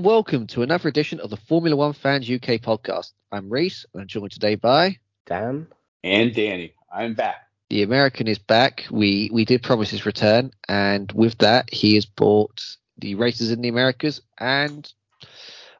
[0.00, 3.12] and welcome to another edition of the Formula One Fans UK podcast.
[3.30, 4.96] I'm Reese, and I'm joined today by
[5.26, 5.66] Dan
[6.02, 6.72] and Danny.
[6.90, 7.46] I'm back.
[7.68, 8.86] The American is back.
[8.90, 12.64] We we did promise his return, and with that, he has bought
[12.96, 14.22] the races in the Americas.
[14.38, 14.90] And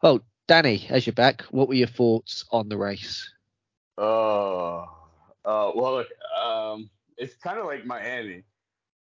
[0.02, 3.26] oh, Danny, as you're back, what were your thoughts on the race?
[3.96, 4.84] Oh,
[5.46, 6.08] uh, well, look,
[6.44, 8.42] um, it's kind of like Miami.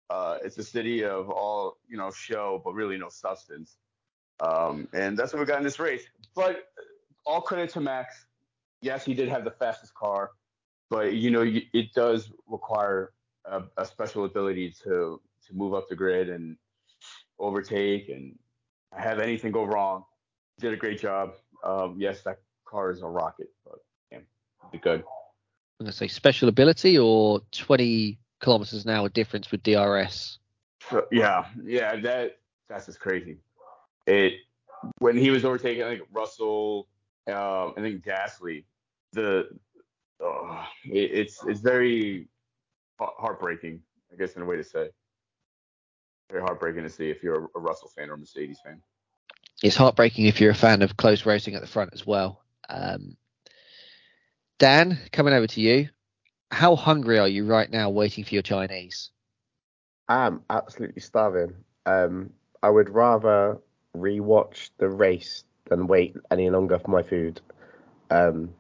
[0.10, 3.78] Uh, it's a city of all you know show, but really no substance.
[4.40, 6.04] Um, and that's what we got in this race.
[6.36, 6.70] But
[7.26, 8.26] all credit to Max.
[8.82, 10.32] Yes, he did have the fastest car,
[10.90, 13.14] but you know it does require
[13.46, 16.58] a, a special ability to to move up the grid and
[17.40, 18.38] overtake and
[18.94, 20.04] have anything go wrong.
[20.60, 21.34] Did a great job.
[21.64, 23.80] Um, yes, that car is a rocket, but
[24.12, 24.24] damn,
[24.72, 25.00] be good.
[25.80, 30.40] I'm gonna say special ability or 20 kilometers an hour difference with DRS.
[31.12, 33.38] Yeah, yeah, that that's just crazy
[34.08, 34.34] it
[35.00, 36.88] when he was overtaking, I think Russell,
[37.28, 38.66] uh, I think Gasly,
[39.14, 39.48] the
[40.24, 42.28] uh, it, it's it's very
[43.00, 44.90] heartbreaking, I guess in a way to say.
[46.30, 48.82] Very heartbreaking to see if you're a Russell fan or a Mercedes fan.
[49.62, 52.44] It's heartbreaking if you're a fan of close racing at the front as well.
[52.70, 53.18] Um,
[54.60, 55.90] Dan, coming over to you.
[56.52, 59.10] How hungry are you right now waiting for your Chinese?
[60.08, 61.56] I'm absolutely starving.
[61.86, 63.60] Um, I would rather
[63.96, 67.42] rewatch the race than wait any longer for my food.
[68.10, 68.54] Um,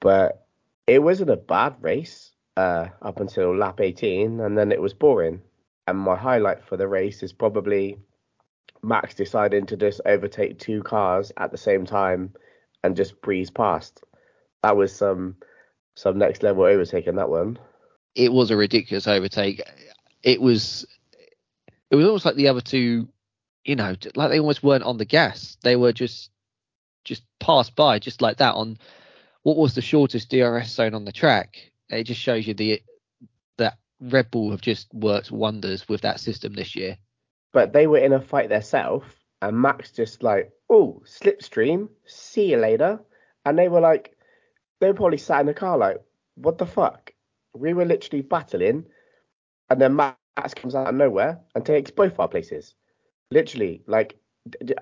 [0.00, 0.46] but
[0.86, 5.40] it wasn't a bad race uh, up until lap 18, and then it was boring.
[5.86, 7.98] And my highlight for the race is probably
[8.82, 12.32] Max deciding to just overtake two cars at the same time
[12.82, 14.02] and just breeze past.
[14.62, 15.36] That was some
[15.94, 17.58] some next level overtaking that one.
[18.14, 19.62] It was a ridiculous overtake.
[20.22, 20.86] It was
[21.90, 23.08] it was almost like the other two
[23.64, 25.56] you know, like they almost weren't on the gas.
[25.62, 26.30] They were just
[27.04, 28.78] just passed by just like that on
[29.42, 31.70] what was the shortest DRS zone on the track.
[31.88, 32.82] It just shows you the
[33.56, 36.98] that Red Bull have just worked wonders with that system this year.
[37.52, 39.06] But they were in a fight themselves,
[39.42, 43.00] and Max just like, oh, slipstream, see you later.
[43.44, 44.16] And they were like,
[44.80, 46.00] they were probably sat in the car like,
[46.36, 47.12] what the fuck?
[47.54, 48.86] We were literally battling,
[49.68, 52.74] and then Max comes out of nowhere and takes both our places.
[53.30, 54.20] Literally, like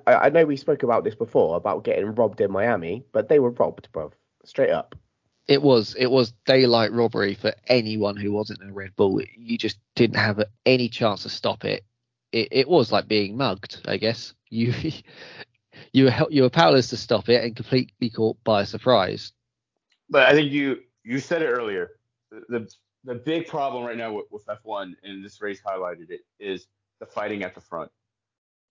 [0.06, 3.50] I know we spoke about this before about getting robbed in Miami, but they were
[3.50, 4.12] robbed, bro.
[4.44, 4.94] Straight up.
[5.46, 9.20] It was it was daylight robbery for anyone who wasn't in a Red Bull.
[9.36, 11.84] You just didn't have any chance to stop it.
[12.32, 14.34] It, it was like being mugged, I guess.
[14.48, 14.72] You
[15.92, 19.32] you were you were powerless to stop it and completely caught by surprise.
[20.08, 21.90] But I think you you said it earlier.
[22.30, 22.72] The the,
[23.04, 26.66] the big problem right now with, with F1 and this race highlighted it is
[27.00, 27.90] the fighting at the front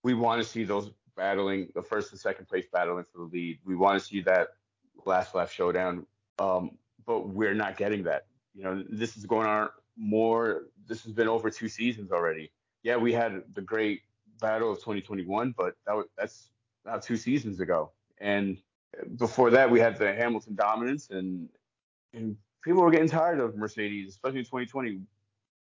[0.02, 3.58] we want to see those battling the first and second place battling for the lead.
[3.64, 4.48] We want to see that
[5.04, 6.06] last lap showdown.
[6.38, 6.72] Um,
[7.06, 8.26] but we're not getting that.
[8.54, 10.64] You know, this is going on more.
[10.86, 12.52] This has been over two seasons already.
[12.82, 14.02] Yeah, we had the great
[14.40, 16.50] battle of 2021, but that was, that's
[16.86, 17.92] now two seasons ago.
[18.18, 18.58] And
[19.16, 21.48] before that, we had the Hamilton dominance, and
[22.14, 25.00] and people were getting tired of Mercedes, especially in 2020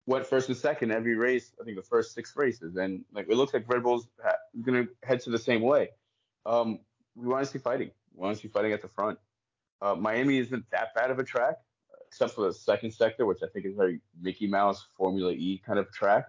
[0.07, 1.53] went first and second every race.
[1.61, 4.87] I think the first six races, and like it looks like Red Bull's ha- going
[4.87, 5.91] to head to the same way.
[6.47, 6.81] Um,
[7.15, 7.91] we want to see fighting.
[8.15, 9.19] We want to see fighting at the front.
[9.81, 11.57] Uh, Miami isn't that bad of a track,
[12.07, 15.79] except for the second sector, which I think is very Mickey Mouse Formula E kind
[15.79, 16.27] of track.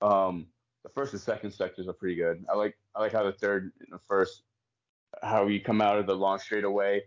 [0.00, 0.46] Um,
[0.82, 2.44] the first and second sectors are pretty good.
[2.52, 4.42] I like I like how the third and the first,
[5.22, 7.02] how you come out of the long straightaway,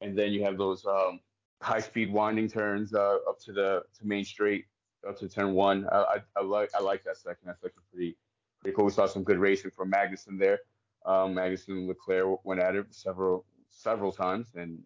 [0.00, 1.20] and then you have those um,
[1.60, 4.66] high speed winding turns uh, up to the to main straight
[5.08, 5.86] up to turn one.
[5.90, 7.46] I, I, I like I like that second.
[7.46, 8.16] That second pretty
[8.60, 8.86] pretty cool.
[8.86, 10.60] We saw some good racing from Magnussen there.
[11.04, 14.82] Um, Magnussen and Leclerc went at it several several times and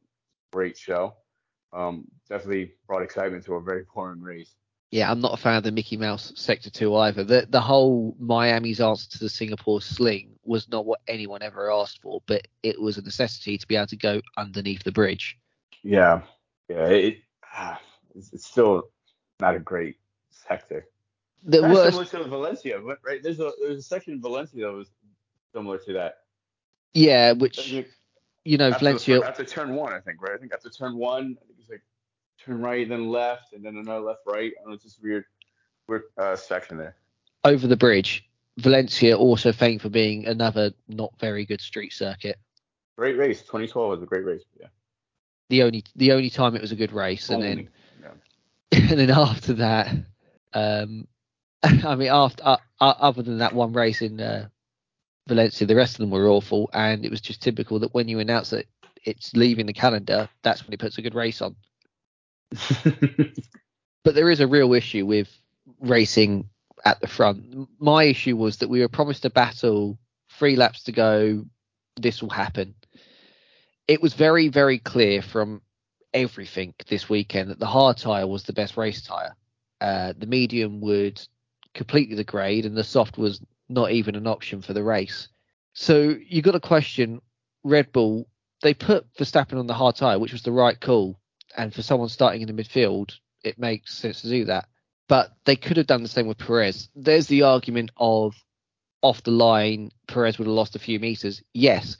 [0.53, 1.15] great show.
[1.73, 4.55] Um, definitely brought excitement to a very boring race.
[4.93, 7.25] Yeah, I'm not a fan of the Mickey Mouse Sector 2 either.
[7.25, 12.01] The the whole Miami's answer to the Singapore sling was not what anyone ever asked
[12.01, 15.37] for, but it was a necessity to be able to go underneath the bridge.
[15.83, 16.23] Yeah,
[16.69, 17.19] yeah, it,
[18.15, 18.91] it's still
[19.41, 19.97] not a great
[20.49, 20.87] sector.
[21.45, 22.11] The That's worst...
[22.11, 23.23] similar to Valencia, right?
[23.23, 24.91] There's a there's a section in Valencia that was
[25.53, 26.19] similar to that.
[26.95, 27.85] Yeah, which
[28.45, 30.33] you know, after Valencia the, after turn one, I think, right?
[30.35, 31.83] I think after turn one, I think it's like
[32.45, 34.53] turn right, then left, and then another left, right.
[34.57, 35.25] I don't know, it's just weird,
[35.89, 36.97] weird uh, section there.
[37.45, 38.29] Over the bridge,
[38.59, 42.39] Valencia also famed for being another not very good street circuit.
[42.97, 43.41] Great race.
[43.41, 44.43] 2012 was a great race.
[44.59, 44.69] Yeah.
[45.51, 47.51] The only the only time it was a good race, only.
[47.51, 47.69] and then
[48.73, 48.91] yeah.
[48.91, 49.95] and then after that,
[50.57, 51.07] um,
[51.63, 54.49] I mean, after uh, uh, other than that one race in uh,
[55.27, 55.67] Valencia.
[55.67, 58.51] The rest of them were awful, and it was just typical that when you announce
[58.51, 58.67] that
[59.05, 61.57] it's leaving the calendar, that's when it puts a good race on.
[64.05, 65.29] but there is a real issue with
[65.81, 66.49] racing
[66.85, 67.69] at the front.
[67.81, 69.99] My issue was that we were promised a battle,
[70.31, 71.45] three laps to go,
[71.97, 72.75] this will happen.
[73.89, 75.63] It was very, very clear from
[76.15, 79.35] everything this weekend that the hard tyre was the best race tyre.
[79.81, 81.21] Uh, the medium would
[81.75, 85.29] completely degrade, and the soft was not even an option for the race.
[85.75, 87.21] So you got to question
[87.63, 88.29] Red Bull.
[88.63, 91.19] They put Verstappen on the hard tyre, which was the right call,
[91.57, 93.15] and for someone starting in the midfield,
[93.45, 94.69] it makes sense to do that.
[95.09, 96.89] But they could have done the same with Perez.
[96.97, 98.35] There's the argument of
[99.03, 101.43] off the line, Perez would have lost a few meters.
[101.53, 101.97] Yes,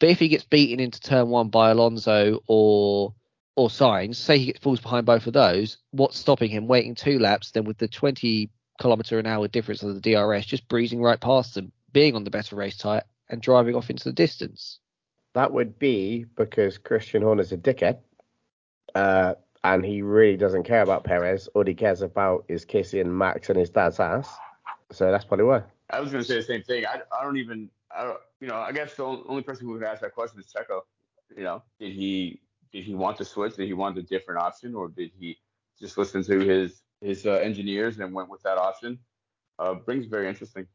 [0.00, 3.14] but if he gets beaten into turn one by Alonso or
[3.56, 7.50] or Sainz, say he falls behind both of those, what's stopping him waiting two laps
[7.50, 8.50] then with the 20
[8.80, 12.30] kilometer an hour difference of the DRS just breezing right past them, being on the
[12.30, 14.78] better race tyre and driving off into the distance?
[15.34, 17.98] That would be because Christian Horner's a dickhead.
[18.94, 19.34] Uh,
[19.64, 21.48] and he really doesn't care about Perez.
[21.54, 24.28] All he cares about is kissing Max and his dad's ass.
[24.90, 25.62] So that's probably why.
[25.90, 26.84] I was going to say the same thing.
[26.86, 29.82] I, I don't even, I don't, you know, I guess the only person who would
[29.82, 30.80] ask that question is Checo.
[31.36, 32.40] You know, did he
[32.72, 33.56] did he want to switch?
[33.56, 35.38] Did he want a different option, or did he
[35.78, 38.98] just listen to his his uh, engineers and went with that option?
[39.58, 40.66] Uh, brings very interesting.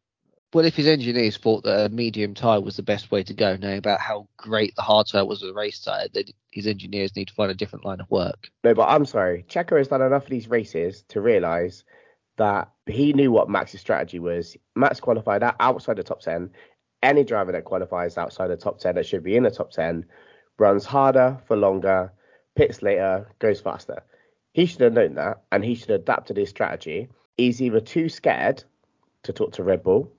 [0.54, 3.58] Well, if his engineers thought that a medium tyre was the best way to go,
[3.58, 7.16] knowing about how great the hard tyre was as a race tyre, that his engineers
[7.16, 8.50] need to find a different line of work.
[8.64, 9.46] No, but I'm sorry.
[9.50, 11.84] Checo has done enough of these races to realise
[12.38, 14.56] that he knew what Max's strategy was.
[14.76, 16.50] Max qualified outside the top 10.
[17.04, 20.06] Any driver that qualifies outside the top 10 that should be in the top 10
[20.58, 22.12] runs harder for longer,
[22.56, 24.04] pits later, goes faster.
[24.54, 27.10] He should have known that and he should have adapted his strategy.
[27.38, 28.64] He's either too scared
[29.24, 30.12] to talk to Red Bull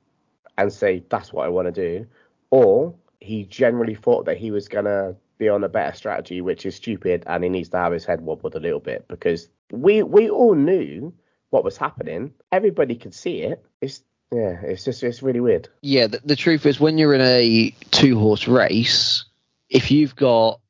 [0.57, 2.07] and say that's what I want to do,
[2.51, 6.75] or he generally thought that he was gonna be on a better strategy, which is
[6.75, 10.29] stupid, and he needs to have his head wobbled a little bit because we we
[10.29, 11.13] all knew
[11.51, 12.33] what was happening.
[12.53, 13.65] Everybody could see it.
[13.81, 14.03] It's
[14.33, 15.69] yeah, it's just it's really weird.
[15.81, 19.25] Yeah, the, the truth is when you're in a two horse race,
[19.69, 20.61] if you've got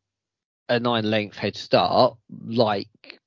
[0.69, 2.17] a nine length head start,
[2.47, 3.19] like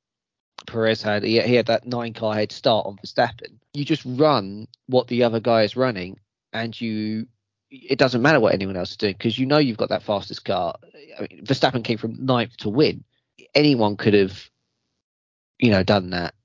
[0.68, 3.58] Perez had, he, he had that nine car head start on Verstappen.
[3.74, 6.20] You just run what the other guy is running,
[6.54, 7.28] and you
[7.72, 10.44] it doesn't matter what anyone else is doing because you know you've got that fastest
[10.44, 10.76] car.
[11.18, 13.04] I mean, Verstappen came from ninth to win.
[13.56, 14.50] Anyone could have,
[15.58, 16.36] you know, done that.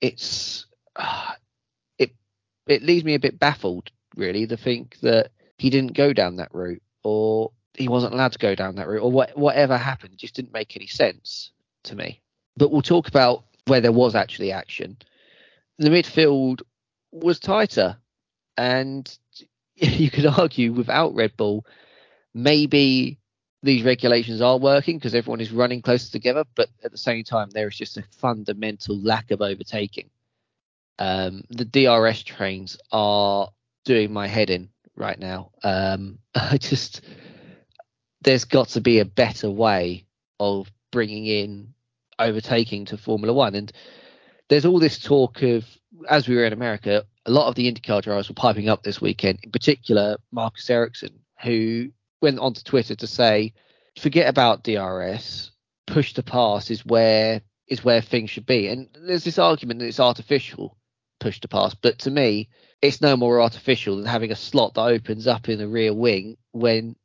[0.00, 1.32] It's uh,
[1.98, 2.12] it
[2.66, 6.54] it leaves me a bit baffled, really, to think that he didn't go down that
[6.54, 10.12] route or he wasn't allowed to go down that route or what, whatever happened.
[10.14, 11.52] It just didn't make any sense
[11.84, 12.20] to me.
[12.56, 14.96] But we'll talk about where there was actually action.
[15.78, 16.62] The midfield
[17.12, 17.96] was tighter
[18.56, 19.18] and
[19.76, 21.64] you could argue without Red Bull,
[22.34, 23.18] maybe
[23.62, 27.50] these regulations are working because everyone is running closer together, but at the same time,
[27.50, 30.10] there is just a fundamental lack of overtaking.
[30.98, 33.50] Um, the DRS trains are
[33.84, 35.50] doing my head in right now.
[35.62, 37.02] Um, I just,
[38.22, 40.06] there's got to be a better way
[40.38, 41.74] of bringing in
[42.18, 43.54] overtaking to Formula One.
[43.54, 43.72] And
[44.48, 45.64] there's all this talk of,
[46.08, 49.00] as we were in America, a lot of the IndyCar drivers were piping up this
[49.00, 53.52] weekend, in particular Marcus Ericsson, who went onto Twitter to say,
[53.98, 55.50] forget about DRS,
[55.86, 58.66] push to pass is where is where things should be.
[58.66, 60.76] And there's this argument that it's artificial
[61.20, 62.48] push to pass, but to me,
[62.82, 66.36] it's no more artificial than having a slot that opens up in the rear wing
[66.52, 66.96] when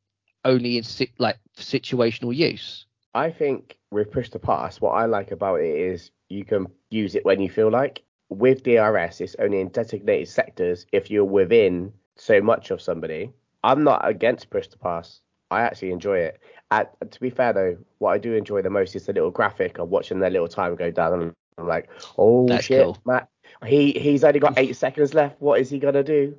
[0.46, 0.84] only in
[1.18, 2.86] like situational use.
[3.14, 7.16] I think with push to pass, what I like about it is you can use
[7.16, 11.94] it when you feel like with DRS, it's only in designated sectors if you're within
[12.16, 13.32] so much of somebody.
[13.64, 15.22] I'm not against push to pass.
[15.52, 16.40] I actually enjoy it.
[16.72, 19.78] At, to be fair though, what I do enjoy the most is the little graphic
[19.78, 21.22] of watching their little time go down.
[21.22, 22.98] And I'm like, oh That's shit, cool.
[23.06, 23.30] Matt,
[23.66, 25.40] he he's only got eight seconds left.
[25.40, 26.36] What is he gonna do?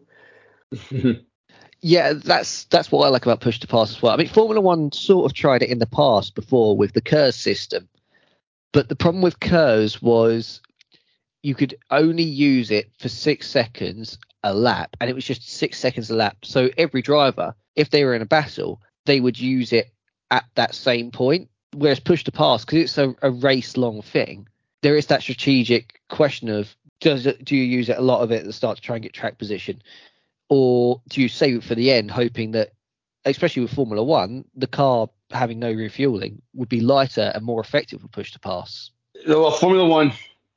[1.86, 4.12] yeah, that's that's what I like about push to pass as well.
[4.12, 7.36] I mean, Formula One sort of tried it in the past before with the KERS
[7.36, 7.88] system,
[8.72, 10.60] but the problem with KERS was
[11.44, 15.78] you could only use it for six seconds a lap, and it was just six
[15.78, 16.38] seconds a lap.
[16.42, 19.92] So every driver, if they were in a battle, they would use it
[20.32, 21.48] at that same point.
[21.72, 24.48] Whereas push to pass, because it's a, a race long thing,
[24.82, 28.32] there is that strategic question of does it, do you use it a lot of
[28.32, 29.80] it at the start to try and get track position,
[30.48, 32.72] or do you save it for the end, hoping that,
[33.24, 38.00] especially with Formula One, the car having no refueling would be lighter and more effective
[38.00, 38.90] for push to pass.
[39.26, 40.12] Well, Formula One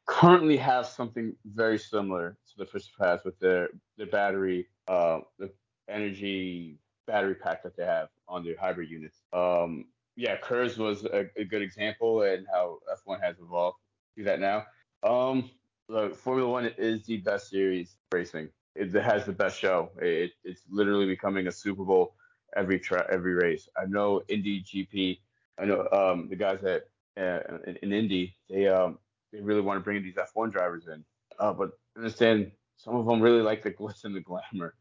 [0.05, 5.19] currently has something very similar to the push to pass with their their battery, uh,
[5.37, 5.51] the
[5.87, 6.77] energy
[7.07, 9.17] battery pack that they have on their hybrid units.
[9.33, 13.77] Um, yeah, KERS was a, a good example and how F1 has evolved
[14.17, 14.65] to that now.
[15.01, 15.49] Um,
[15.87, 18.49] look, Formula One is the best series racing.
[18.79, 19.91] It, has the best show.
[20.01, 22.15] It, it's literally becoming a Super Bowl
[22.55, 23.67] every tra- every race.
[23.77, 25.19] I know Indy GP.
[25.59, 26.87] I know um, the guys at
[27.19, 28.35] uh, in, in Indy.
[28.49, 28.97] They um,
[29.33, 31.03] they really want to bring these F1 drivers in.
[31.39, 34.75] Uh, but understand some of them really like the glitz and the glamour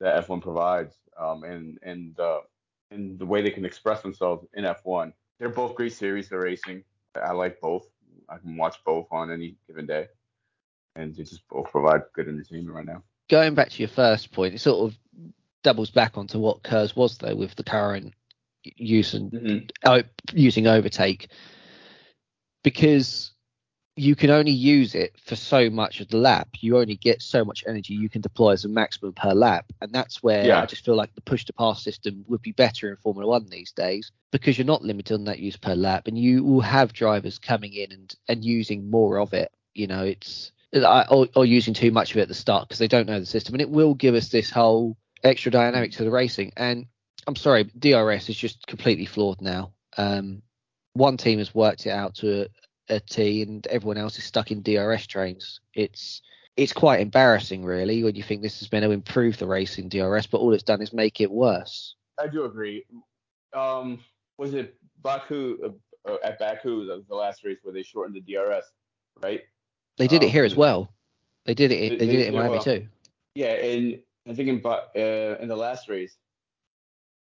[0.00, 2.40] that F1 provides, um, and and uh,
[2.90, 5.12] and the way they can express themselves in F1.
[5.38, 6.84] They're both great series of racing.
[7.22, 7.86] I like both.
[8.28, 10.06] I can watch both on any given day,
[10.96, 13.02] and they just both provide good entertainment right now.
[13.34, 14.96] Going back to your first point, it sort of
[15.64, 18.14] doubles back onto what KERS was though with the current
[18.62, 19.70] use and Mhm.
[19.86, 21.26] oh, using overtake
[22.62, 23.32] because
[23.96, 26.46] you can only use it for so much of the lap.
[26.60, 29.92] You only get so much energy you can deploy as a maximum per lap, and
[29.92, 30.62] that's where Yeah.
[30.62, 33.46] I just feel like the push to pass system would be better in Formula One
[33.46, 36.92] these days because you're not limited on that use per lap, and you will have
[36.92, 39.50] drivers coming in and and using more of it.
[39.74, 42.88] You know, it's or, or using too much of it at the start because they
[42.88, 46.10] don't know the system, and it will give us this whole extra dynamic to the
[46.10, 46.52] racing.
[46.56, 46.86] And
[47.26, 49.72] I'm sorry, DRS is just completely flawed now.
[49.96, 50.42] Um,
[50.94, 54.50] one team has worked it out to a, a T, and everyone else is stuck
[54.50, 55.60] in DRS trains.
[55.72, 56.22] It's
[56.56, 60.26] it's quite embarrassing, really, when you think this has been to improve the racing DRS,
[60.26, 61.96] but all it's done is make it worse.
[62.18, 62.84] I do agree.
[63.52, 63.98] Um,
[64.38, 66.86] was it Baku uh, uh, at Baku?
[66.86, 68.64] The last race where they shortened the DRS,
[69.20, 69.42] right?
[69.96, 70.92] They did it Um, here as well.
[71.44, 71.76] They did it.
[71.78, 72.62] They- They, they did it in Miami well.
[72.62, 72.86] too.
[73.34, 76.16] Yeah, and I think in uh, in the last race,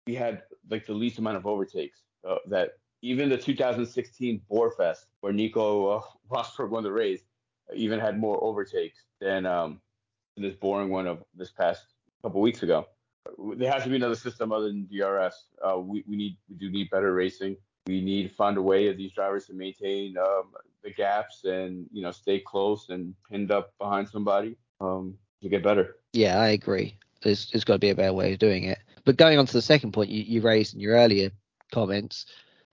[0.05, 1.99] we had like the least amount of overtakes.
[2.27, 7.21] Uh, that even the 2016 Boarfest, where Nico uh, Rosberg won the race,
[7.73, 9.81] even had more overtakes than um
[10.37, 11.83] this boring one of this past
[12.21, 12.87] couple weeks ago.
[13.55, 15.35] There has to be another system other than DRS.
[15.61, 17.57] Uh, we, we need we do need better racing.
[17.87, 20.51] We need to find a way of these drivers to maintain um,
[20.83, 25.63] the gaps and you know stay close and pinned up behind somebody um, to get
[25.63, 25.95] better.
[26.13, 26.97] Yeah, I agree.
[27.23, 28.79] There's there's got to be a better way of doing it.
[29.05, 31.31] But going on to the second point you, you raised in your earlier
[31.71, 32.25] comments,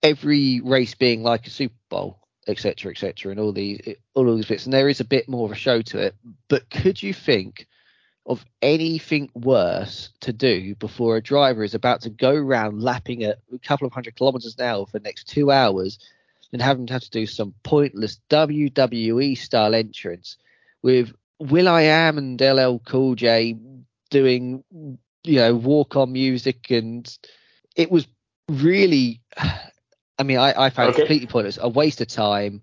[0.02, 2.18] every race being like a Super Bowl,
[2.48, 3.80] etc., etc., and all these
[4.14, 6.14] all of these bits, and there is a bit more of a show to it.
[6.48, 7.66] But could you think
[8.26, 13.38] of anything worse to do before a driver is about to go round lapping at
[13.52, 15.98] a couple of hundred kilometers an hour for the next two hours
[16.50, 20.36] than having to have to do some pointless WWE style entrance
[20.82, 23.56] with Will I Am and LL Cool J
[24.10, 24.64] doing
[25.24, 27.18] you know walk on music and
[27.76, 28.06] it was
[28.48, 29.20] really
[30.18, 31.02] I mean I, I found Okay.
[31.02, 32.62] it completely pointless a waste of time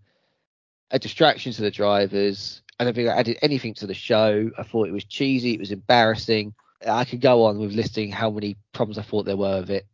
[0.90, 4.64] a distraction to the drivers I don't think I added anything to the show I
[4.64, 6.54] thought it was cheesy it was embarrassing
[6.88, 9.86] I could go on with listing how many problems I thought there were with it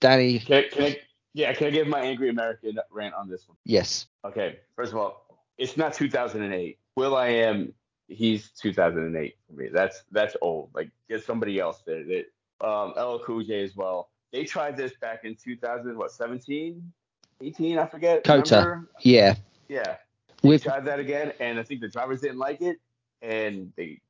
[0.00, 1.00] Danny Can, I- can I,
[1.34, 3.56] yeah, can I give my angry American rant on this one?
[3.64, 6.78] yes Okay, first of all, it's not 2008.
[6.96, 7.72] Will I am
[8.08, 9.68] he's 2008 for me.
[9.72, 10.70] That's that's old.
[10.74, 12.04] Like get somebody else there.
[12.04, 14.10] That um, LL Cool J as well.
[14.32, 16.92] They tried this back in 2000, what 17,
[17.40, 18.24] 18, I forget.
[18.24, 18.56] COTA.
[18.56, 18.88] Remember?
[19.00, 19.34] yeah
[19.68, 19.96] Yeah.
[20.42, 22.78] With tried that again, and I think the drivers didn't like it,
[23.22, 24.00] and they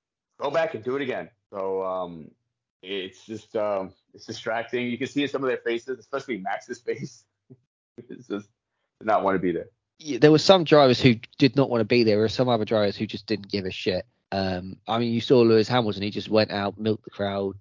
[0.41, 1.31] go back and do it again.
[1.51, 2.31] So um,
[2.83, 4.89] it's just um, it's distracting.
[4.89, 7.25] You can see in some of their faces, especially Max's face.
[7.97, 8.49] it's just
[9.01, 9.69] did not want to be there.
[9.99, 12.17] yeah, there were some drivers who did not want to be there.
[12.17, 14.07] There were some other drivers who just didn't give a shit.
[14.33, 17.57] Um, I mean, you saw Lewis Hamilton; he just went out, milked the crowd,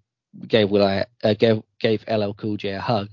[0.48, 3.10] gave Will I, uh, gave gave LL Cool J a hug,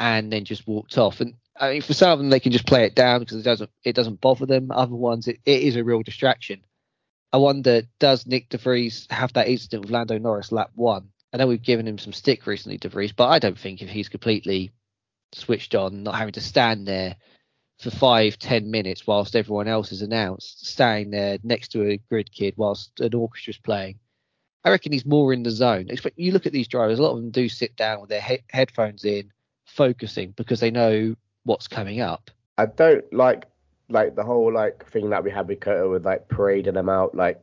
[0.00, 1.20] and then just walked off.
[1.20, 3.42] And I mean, for some of them, they can just play it down because it
[3.42, 4.70] doesn't it doesn't bother them.
[4.70, 6.62] Other ones, it, it is a real distraction.
[7.32, 11.10] I wonder, does Nyck de Vries have that incident with Lando Norris lap one?
[11.32, 14.08] I know we've given him some stick recently, DeVries, but I don't think if he's
[14.08, 14.70] completely
[15.32, 17.16] switched on, not having to stand there
[17.78, 22.32] for five, ten minutes whilst everyone else is announced, standing there next to a grid
[22.32, 23.98] kid whilst an orchestra's playing.
[24.64, 25.88] I reckon he's more in the zone.
[26.16, 28.44] You look at these drivers; a lot of them do sit down with their he-
[28.50, 29.30] headphones in,
[29.66, 32.30] focusing because they know what's coming up.
[32.58, 33.46] I don't like
[33.88, 37.14] like the whole like thing that we had with COTA with like parading them out.
[37.14, 37.40] Like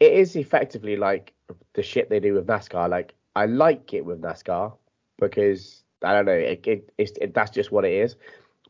[0.00, 1.32] it is effectively like
[1.74, 2.90] the shit they do with NASCAR.
[2.90, 4.76] Like I like it with NASCAR
[5.18, 6.32] because I don't know.
[6.32, 8.16] It, it, it, that's just what it is.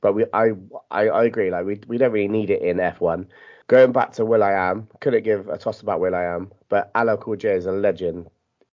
[0.03, 0.51] But we I,
[0.91, 1.51] I I agree.
[1.51, 3.27] Like we we don't really need it in F1.
[3.69, 6.93] Going back to Will I Am, couldn't give a toss about Will I Am, but
[7.21, 8.29] Cool J is a legend.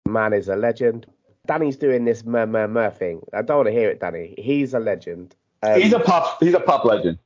[0.06, 1.06] Man is a legend.
[1.46, 3.22] Danny's doing this mer mer mer thing.
[3.32, 4.34] I don't want to hear it, Danny.
[4.36, 5.34] He's a legend.
[5.62, 6.38] Um, he's a pop.
[6.40, 7.18] He's a pop legend.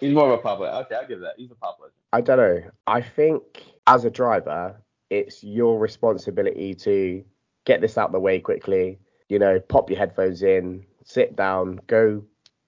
[0.00, 0.86] He's more of a pop legend.
[0.86, 1.34] Okay, I'll give that.
[1.36, 1.94] He's a pop legend.
[2.12, 2.70] I don't know.
[2.86, 3.42] I think
[3.86, 7.24] as a driver, it's your responsibility to
[7.64, 8.98] get this out the way quickly.
[9.28, 12.24] You know, pop your headphones in, sit down, go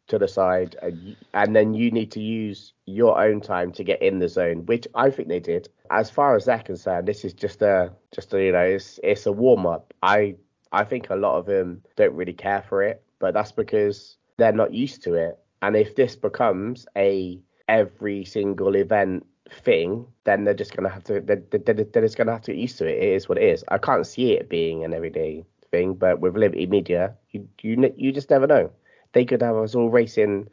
[0.08, 4.00] to the side, and, and then you need to use your own time to get
[4.00, 5.68] in the zone, which I think they did.
[5.90, 9.26] As far as they're concerned, this is just a just a you know it's it's
[9.26, 9.92] a warm up.
[10.02, 10.36] I
[10.72, 14.52] I think a lot of them don't really care for it, but that's because they're
[14.52, 15.38] not used to it.
[15.62, 19.26] And if this becomes a every single event
[19.62, 22.60] thing, then they're just gonna have to they're, they're, they're just gonna have to get
[22.60, 23.02] used to it.
[23.02, 23.64] It is what it is.
[23.68, 28.12] I can't see it being an everyday thing, but with Liberty Media, you you you
[28.12, 28.70] just never know.
[29.12, 30.48] They could have us all racing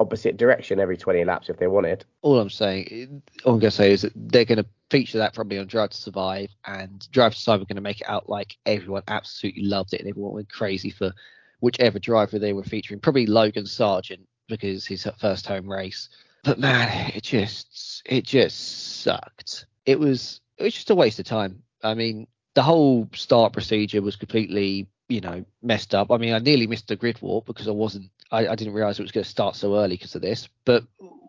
[0.00, 2.04] opposite direction every 20 laps if they wanted.
[2.22, 5.66] All I'm saying, all I'm to say is that they're to feature that probably on
[5.66, 9.64] Drive to Survive, and Drive to Survive are to make it out like everyone absolutely
[9.64, 11.12] loved it and everyone went crazy for
[11.60, 13.00] whichever driver they were featuring.
[13.00, 16.08] Probably Logan Sargeant because his first home race.
[16.42, 19.66] But man, it just it just sucked.
[19.86, 21.62] It was it was just a waste of time.
[21.82, 26.10] I mean, the whole start procedure was completely you know messed up.
[26.10, 28.98] I mean, I nearly missed the grid walk because I wasn't I, I didn't realize
[28.98, 30.48] it was going to start so early because of this.
[30.64, 30.84] But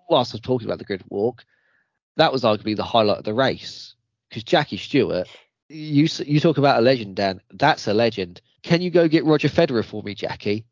[0.09, 1.45] whilst I was talking about the grid walk,
[2.17, 3.95] that was arguably the highlight of the race
[4.29, 5.27] because Jackie Stewart.
[5.67, 7.39] You you talk about a legend, Dan.
[7.49, 8.41] That's a legend.
[8.63, 10.65] Can you go get Roger Federer for me, Jackie?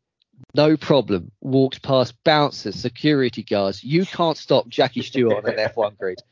[0.54, 1.30] No problem.
[1.40, 3.84] Walks past bouncers, security guards.
[3.84, 6.22] You can't stop Jackie Stewart on an F1 grid.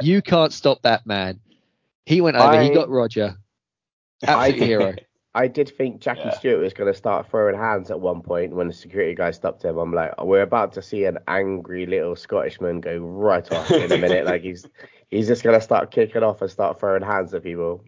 [0.00, 1.40] You can't stop that man.
[2.04, 2.48] He went over.
[2.48, 3.36] I, he got Roger.
[4.22, 4.94] Absolute I, hero.
[5.34, 6.38] I did think Jackie yeah.
[6.38, 9.62] Stewart was going to start throwing hands at one point when the security guy stopped
[9.62, 9.76] him.
[9.76, 13.98] I'm like, we're about to see an angry little Scottishman go right off in a
[13.98, 14.24] minute.
[14.24, 14.64] like he's
[15.10, 17.84] he's just going to start kicking off and start throwing hands at people.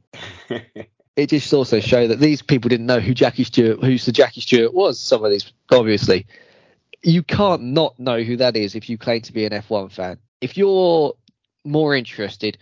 [1.19, 4.41] it just also showed that these people didn't know who Jackie Stewart, who Sir Jackie
[4.41, 5.01] Stewart was.
[5.01, 6.27] Some of these, obviously,
[7.03, 10.19] you can't not know who that is if you claim to be an F1 fan.
[10.41, 11.15] If you're
[11.65, 12.57] more interested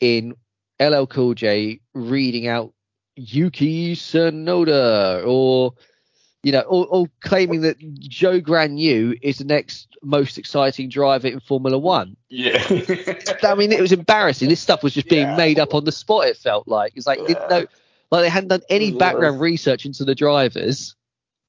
[0.00, 0.34] in
[0.80, 2.72] LL Cool J reading out
[3.16, 5.74] Yuki Tsunoda or
[6.42, 11.38] you know, or, or, claiming that Zhou Guanyu is the next most exciting driver in
[11.38, 12.16] Formula One.
[12.30, 12.64] Yeah.
[13.42, 14.48] I mean, it was embarrassing.
[14.48, 15.36] This stuff was just being yeah.
[15.36, 16.28] made up on the spot.
[16.28, 17.46] It felt like it's like yeah.
[17.50, 17.66] know,
[18.10, 18.98] like they hadn't done any mm.
[18.98, 20.96] background research into the drivers.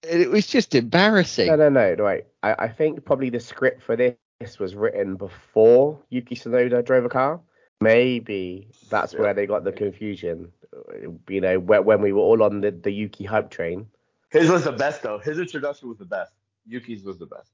[0.04, 1.47] It was just embarrassing.
[1.47, 1.93] No, no, no.
[2.04, 2.26] Right.
[2.41, 4.15] I, I think probably the script for this
[4.60, 7.39] was written before Yuki Tsunoda drove a car.
[7.80, 10.52] Maybe that's where they got the confusion
[11.28, 13.88] you know, when we were all on the, the Yuki hype train.
[14.30, 15.19] His was the best though.
[15.19, 16.32] His introduction was the best.
[16.65, 17.52] Yuki's was the best.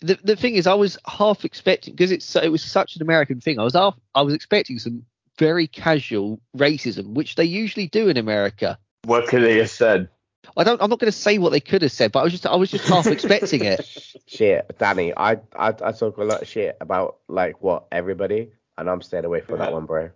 [0.00, 3.40] The the thing is, I was half expecting because it's it was such an American
[3.40, 3.60] thing.
[3.60, 5.04] I was half I was expecting some
[5.38, 8.78] very casual racism, which they usually do in America.
[9.04, 10.08] What could they have said?
[10.56, 10.82] I don't.
[10.82, 12.56] I'm not going to say what they could have said, but I was just I
[12.56, 13.86] was just half expecting it.
[14.26, 18.88] Shit, Danny, I, I I talk a lot of shit about like what everybody, and
[18.88, 19.66] I'm staying away from yeah.
[19.66, 20.10] that one, bro.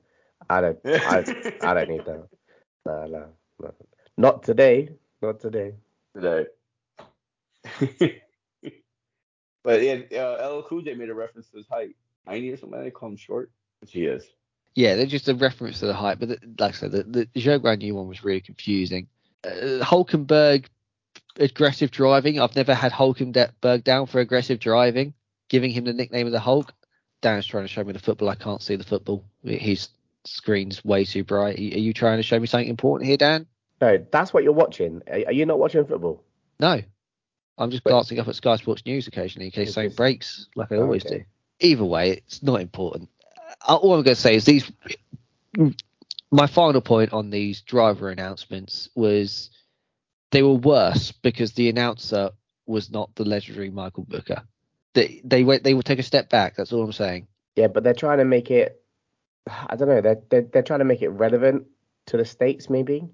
[0.48, 0.79] I don't.
[0.85, 1.24] I,
[1.62, 2.29] I don't need that.
[2.87, 3.27] No, no,
[3.61, 3.74] no.
[4.16, 4.90] Not today.
[5.22, 5.74] Not today.
[6.14, 6.46] Today.
[9.62, 11.96] but yeah, uh, LL Cool J made a reference to his height,
[12.27, 12.83] 90 or something.
[12.83, 13.50] They call him short,
[13.81, 14.24] which he is.
[14.74, 16.18] Yeah, they're just a reference to the hype.
[16.18, 19.08] But the, like I said, the, the Zhou new one was really confusing.
[19.44, 20.66] Uh, Hulkenberg
[21.37, 22.40] aggressive driving.
[22.40, 25.14] I've never had Hulkenberg down for aggressive driving,
[25.48, 26.72] giving him the nickname of the Hulk.
[27.20, 28.28] Dan's trying to show me the football.
[28.28, 29.24] I can't see the football.
[29.42, 29.88] He's
[30.24, 31.58] screen's way too bright.
[31.58, 33.46] Are you trying to show me something important here, Dan?
[33.80, 35.02] No, that's what you're watching.
[35.10, 36.22] Are you not watching football?
[36.60, 36.80] No,
[37.58, 40.76] I'm just glancing up at Sky Sports News occasionally in case something breaks, like I
[40.76, 41.18] always okay.
[41.18, 41.24] do.
[41.60, 43.08] Either way, it's not important.
[43.67, 44.71] All I'm going to say is these.
[46.31, 49.51] My final point on these driver announcements was
[50.33, 52.31] they were worse because the announcer
[52.67, 54.43] was not the legendary Michael Buffer.
[54.95, 56.57] They they went they will take a step back.
[56.57, 57.29] That's all I'm saying.
[57.57, 58.83] Yeah, but they're trying to make it
[59.47, 60.01] I don't know.
[60.01, 61.67] They're, they're they're trying to make it relevant
[62.07, 63.09] to the states, maybe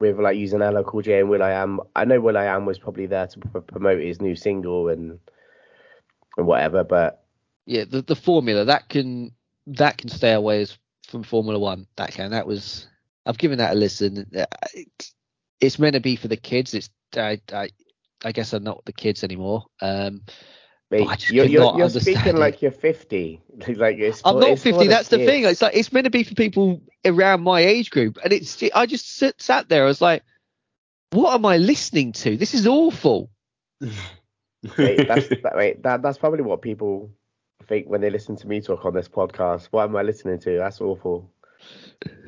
[0.00, 1.52] with like using LL Cool J and will.i.am.
[1.52, 1.80] I Am.
[1.94, 5.18] I know will.i.am was probably there to promote his new single and
[6.36, 7.24] and whatever, but
[7.66, 9.32] yeah, the the formula that can
[9.66, 10.66] that can stay away
[11.08, 11.86] from Formula One.
[11.96, 12.86] That can that was
[13.26, 14.30] I've given that a listen.
[15.60, 16.74] It's meant to be for the kids.
[16.74, 17.70] It's I I,
[18.24, 19.66] I guess I'm not the kids anymore.
[19.80, 20.22] Um,
[20.90, 22.38] Mate, you're, you're, you're speaking it.
[22.38, 23.40] like you're 50.
[23.76, 24.88] like it's I'm not 50.
[24.88, 25.44] That's the thing.
[25.44, 28.62] It's like it's meant to be for people around my age group, and it's.
[28.74, 29.84] I just sit, sat there.
[29.84, 30.22] I was like,
[31.10, 32.36] "What am I listening to?
[32.36, 33.30] This is awful."
[33.80, 37.10] wait, that's wait, that, that's probably what people
[37.62, 39.66] think when they listen to me talk on this podcast.
[39.70, 40.58] What am I listening to?
[40.58, 41.30] That's awful.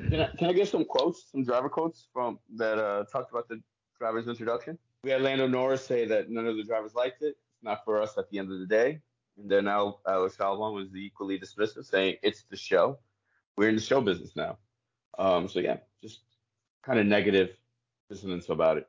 [0.08, 3.48] Can I, can I get some quotes, some driver quotes from that uh, talked about
[3.48, 3.60] the
[3.98, 4.78] driver's introduction?
[5.02, 8.00] We had Lando Norris say that none of the drivers liked it It's not for
[8.00, 9.00] us at the end of the day.
[9.36, 12.98] And then Alex Albon was equally dismissive, saying it's the show.
[13.56, 14.58] We're in the show business now.
[15.18, 16.20] Um, so yeah, just
[16.82, 17.50] kind of negative
[18.08, 18.88] dissonance about it.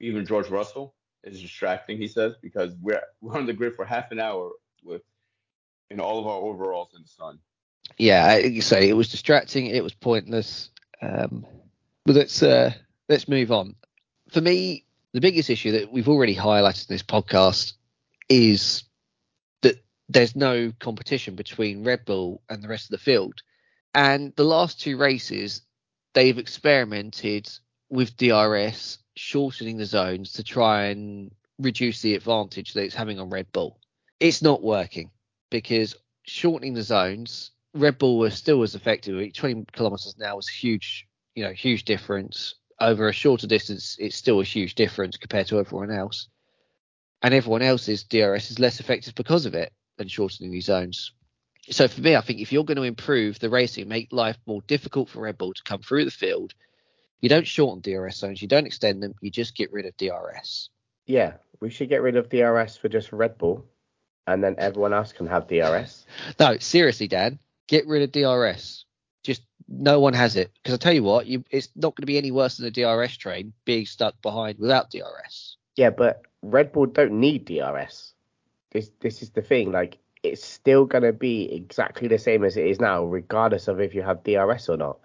[0.00, 4.10] Even George Russell is distracting, he says, because we're we're on the grid for half
[4.12, 5.02] an hour with
[5.90, 7.38] in all of our overalls in the sun.
[7.98, 9.66] Yeah, you say it was distracting.
[9.66, 10.70] It was pointless.
[11.00, 11.46] Um,
[12.04, 12.72] but let's uh,
[13.08, 13.76] let's move on.
[14.30, 17.74] For me, the biggest issue that we've already highlighted in this podcast
[18.28, 18.84] is
[19.62, 19.76] that
[20.08, 23.42] there's no competition between Red Bull and the rest of the field.
[23.94, 25.62] And the last two races,
[26.12, 27.48] they've experimented
[27.88, 33.30] with DRS shortening the zones to try and reduce the advantage that it's having on
[33.30, 33.78] Red Bull.
[34.20, 35.10] It's not working
[35.50, 39.32] because shortening the zones, Red Bull was still as effective.
[39.32, 42.54] 20 kilometers now was huge, you know, huge difference.
[42.80, 46.28] Over a shorter distance, it's still a huge difference compared to everyone else.
[47.22, 51.12] And everyone else's DRS is less effective because of it than shortening these zones.
[51.70, 54.62] So for me, I think if you're going to improve the racing, make life more
[54.62, 56.52] difficult for Red Bull to come through the field,
[57.20, 60.70] you don't shorten DRS zones, you don't extend them, you just get rid of DRS.
[61.06, 63.64] Yeah, we should get rid of DRS for just Red Bull,
[64.26, 66.06] and then everyone else can have DRS.
[66.38, 68.84] No, seriously, Dan, get rid of DRS.
[69.22, 72.06] Just no one has it because I tell you what, you, it's not going to
[72.06, 75.56] be any worse than a DRS train being stuck behind without DRS.
[75.76, 78.12] Yeah, but Red Bull don't need DRS.
[78.70, 79.72] This this is the thing.
[79.72, 83.80] Like it's still going to be exactly the same as it is now, regardless of
[83.80, 84.98] if you have DRS or not.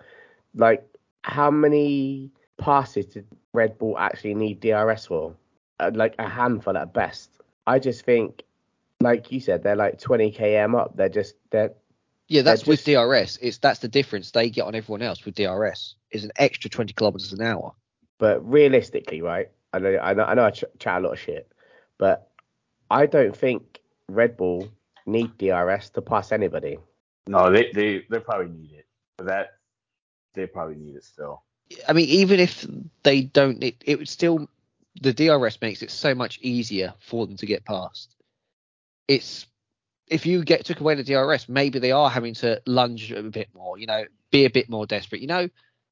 [0.55, 0.85] Like
[1.23, 5.35] how many passes did Red Bull actually need DRS for?
[5.79, 7.29] Uh, like a handful at best.
[7.67, 8.43] I just think,
[9.01, 10.95] like you said, they're like 20 km up.
[10.95, 11.73] They're just they're
[12.27, 13.37] yeah, that's just, with DRS.
[13.41, 16.93] It's that's the difference they get on everyone else with DRS is an extra 20
[16.93, 17.73] kilometers an hour.
[18.19, 19.49] But realistically, right?
[19.73, 21.51] I know I know I know I ch- chat a lot of shit,
[21.97, 22.29] but
[22.89, 24.69] I don't think Red Bull
[25.05, 26.77] need DRS to pass anybody.
[27.27, 28.85] No, they they they probably need it,
[29.17, 29.57] but that
[30.33, 31.43] they probably need it still.
[31.87, 32.65] I mean, even if
[33.03, 34.47] they don't, it, it would still
[35.01, 38.15] the DRS makes it so much easier for them to get past.
[39.11, 39.45] It's
[40.07, 43.49] if you get took away the DRS, maybe they are having to lunge a bit
[43.53, 45.19] more, you know, be a bit more desperate.
[45.19, 45.49] You know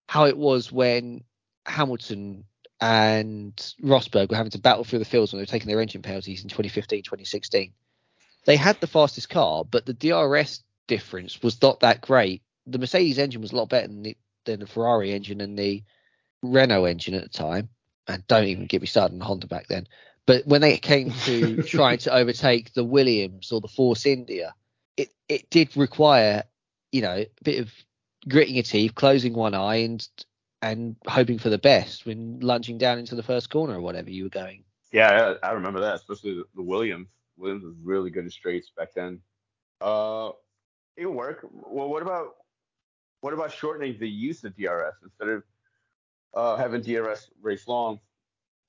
[0.07, 1.25] how it was when
[1.65, 2.45] Hamilton
[2.79, 3.53] and
[3.83, 6.43] Rosberg were having to battle through the fields when they were taking their engine penalties
[6.43, 7.73] in 2015, 2016.
[8.45, 12.41] They had the fastest car, but the DRS difference was not that great.
[12.67, 15.83] The Mercedes engine was a lot better than the, than the Ferrari engine and the
[16.41, 17.67] Renault engine at the time.
[18.07, 19.87] And don't even get me started on the Honda back then.
[20.29, 24.53] But when they came to trying to overtake the Williams or the Force India,
[24.95, 26.43] it, it did require,
[26.91, 27.73] you know, a bit of
[28.27, 30.07] gritting your teeth, closing one eye, and
[30.61, 34.25] and hoping for the best when lunging down into the first corner or whatever you
[34.25, 34.65] were going.
[34.91, 37.07] Yeah, I, I remember that, especially the, the, Williams.
[37.35, 39.21] Williams was really good at straights back then.
[39.81, 40.29] Uh,
[40.95, 41.43] it worked.
[41.51, 42.35] Well, what about
[43.21, 45.43] what about shortening the use of DRS instead of
[46.35, 47.99] uh, having DRS race long?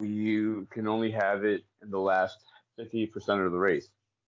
[0.01, 2.39] You can only have it in the last
[2.79, 3.89] 50% of the race.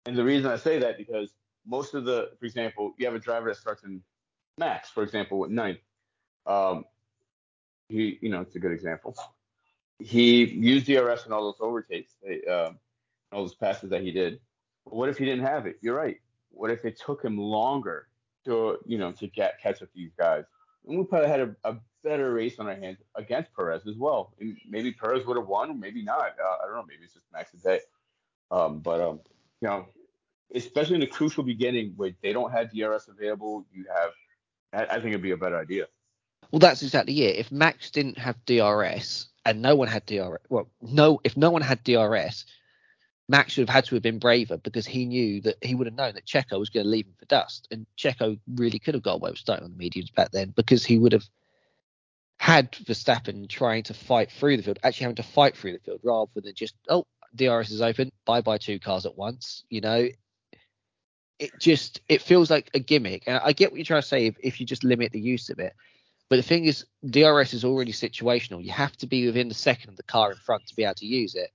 [0.07, 1.33] And the reason I say that because
[1.67, 4.03] most of the, for example, you have a driver that starts in
[4.59, 5.79] max, for example, with ninth.
[6.47, 6.85] Um,
[7.89, 9.17] he, you know, it's a good example.
[9.99, 12.15] He used DRS in all those overtakes,
[12.51, 12.79] um,
[13.33, 14.41] all those passes that he did.
[14.85, 15.77] But what if he didn't have it?
[15.83, 16.17] You're right.
[16.51, 18.09] What if it took him longer
[18.45, 20.45] to, you know, to get catch up these guys?
[20.87, 24.33] And we probably had a, a better race on our hands against Perez as well.
[24.41, 26.21] And maybe Perez would have won, maybe not.
[26.21, 26.85] Uh, I don't know.
[26.89, 27.81] Maybe it's just Max's day.
[28.51, 29.21] Um, but um,
[29.61, 29.87] you know,
[30.55, 34.11] especially in the crucial beginning where they don't have DRS available, you have.
[34.73, 35.87] I, I think it'd be a better idea.
[36.51, 37.37] Well, that's exactly it.
[37.37, 41.63] If Max didn't have DRS and no one had DRS, well, no, if no one
[41.63, 42.47] had DRS,
[43.29, 45.97] Max should have had to have been braver because he knew that he would have
[45.97, 49.03] known that Checo was going to leave him for dust, and Checo really could have
[49.03, 51.29] got away with starting on the mediums back then because he would have
[52.39, 56.01] had Verstappen trying to fight through the field, actually having to fight through the field
[56.03, 59.65] rather than just oh DRS is open, bye bye two cars at once.
[59.69, 60.09] You know,
[61.39, 64.27] it just it feels like a gimmick, and I get what you're trying to say
[64.27, 65.75] if, if you just limit the use of it.
[66.31, 68.63] But the thing is, DRS is already situational.
[68.63, 70.95] You have to be within the second of the car in front to be able
[70.97, 71.51] to use it.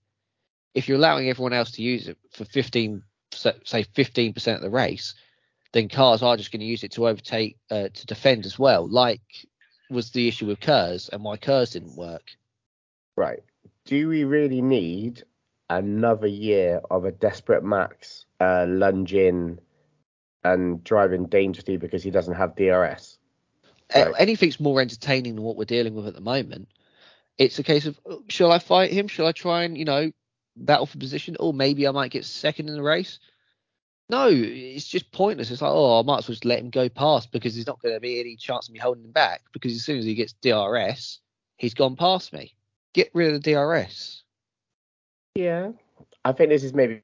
[0.73, 5.13] If you're allowing everyone else to use it for 15, say 15% of the race,
[5.73, 8.87] then cars are just going to use it to overtake, uh, to defend as well,
[8.87, 9.21] like
[9.93, 12.23] was the issue with KERS and why KERS didn't work.
[13.15, 13.43] Right.
[13.85, 15.23] Do we really need
[15.69, 19.59] another year of a desperate Max uh, lunging
[20.43, 23.17] and driving dangerously because he doesn't have DRS?
[23.95, 24.13] Right.
[24.17, 26.67] Anything's more entertaining than what we're dealing with at the moment.
[27.37, 29.07] It's a case of, oh, shall I fight him?
[29.07, 30.11] Shall I try and, you know,
[30.55, 31.37] battle for position?
[31.39, 33.19] Or maybe I might get second in the race.
[34.13, 35.49] No, it's just pointless.
[35.49, 37.81] It's like, oh, I might as well just let him go past because there's not
[37.81, 39.41] going to be any chance of me holding him back.
[39.51, 41.19] Because as soon as he gets DRS,
[41.57, 42.53] he's gone past me.
[42.93, 44.21] get rid of the DRS.
[45.33, 45.71] Yeah,
[46.23, 47.01] I think this is maybe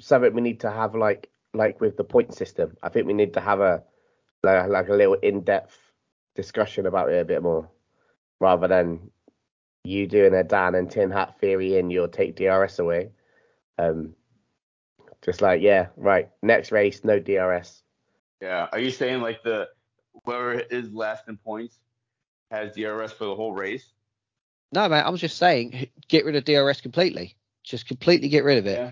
[0.00, 2.76] something we need to have like like with the point system.
[2.82, 3.84] I think we need to have a
[4.42, 5.78] like, like a little in-depth
[6.34, 7.70] discussion about it a bit more,
[8.40, 9.12] rather than
[9.84, 13.12] you doing a Dan and Tin Hat theory and you'll take DRS away.
[13.78, 14.16] Um,
[15.26, 16.30] just like yeah, right.
[16.42, 17.82] Next race, no DRS.
[18.40, 18.68] Yeah.
[18.72, 19.68] Are you saying like the
[20.24, 21.78] whoever is last in points
[22.50, 23.84] has DRS for the whole race?
[24.72, 27.36] No, mate, I was just saying, get rid of DRS completely.
[27.64, 28.78] Just completely get rid of it.
[28.78, 28.90] Yeah.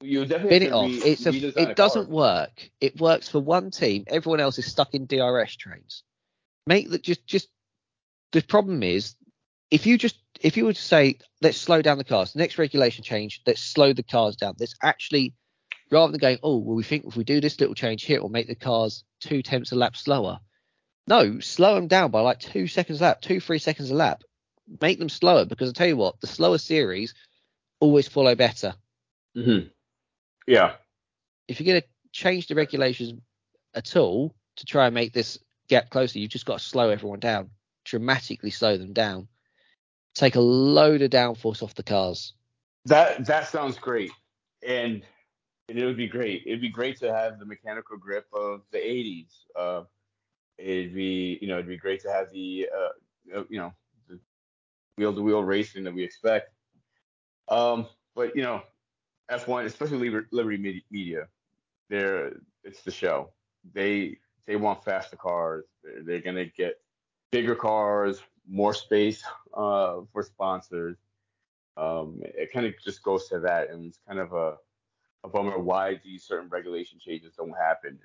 [0.00, 0.90] You definitely Bin it off.
[0.90, 1.32] re- It's a.
[1.32, 2.12] redesign It doesn't car.
[2.14, 2.70] work.
[2.80, 4.04] It works for one team.
[4.08, 6.02] Everyone else is stuck in DRS trains.
[6.66, 7.48] Make that just just.
[8.32, 9.14] The problem is,
[9.70, 13.04] if you just if you were to say let's slow down the cars, next regulation
[13.04, 14.54] change, let's slow the cars down.
[14.58, 15.34] Let's actually
[15.92, 18.22] rather than going, oh well, we think if we do this little change here, it
[18.22, 20.40] will make the cars two tenths a lap slower.
[21.06, 24.22] No, slow them down by like two seconds a lap, two three seconds a lap.
[24.80, 27.14] Make them slower because I tell you what, the slower series
[27.80, 28.74] always follow better.
[29.36, 29.70] Mhm.
[30.46, 30.74] Yeah.
[31.48, 33.20] if you're going to change the regulations
[33.74, 37.18] at all to try and make this gap closer, you've just got to slow everyone
[37.20, 37.50] down,
[37.84, 39.28] dramatically slow them down,
[40.14, 42.32] take a load of downforce off the cars.
[42.86, 44.10] That that sounds great,
[44.66, 45.02] and,
[45.68, 46.42] and it would be great.
[46.46, 49.30] It'd be great to have the mechanical grip of the '80s.
[49.56, 49.82] Uh,
[50.58, 53.72] it'd be you know it'd be great to have the uh, you know
[54.08, 54.18] the
[54.96, 56.50] wheel to wheel racing that we expect.
[57.48, 58.62] Um, but you know,
[59.30, 61.28] F1, especially Liberty Media,
[61.88, 62.32] they're
[62.64, 63.30] it's the show.
[63.72, 65.64] They they want faster cars.
[65.82, 66.80] They're, they're gonna get
[67.30, 69.22] bigger cars, more space
[69.54, 70.96] uh, for sponsors.
[71.76, 74.56] Um, it kind of just goes to that, and it's kind of a,
[75.24, 77.98] a bummer why these certain regulation changes don't happen.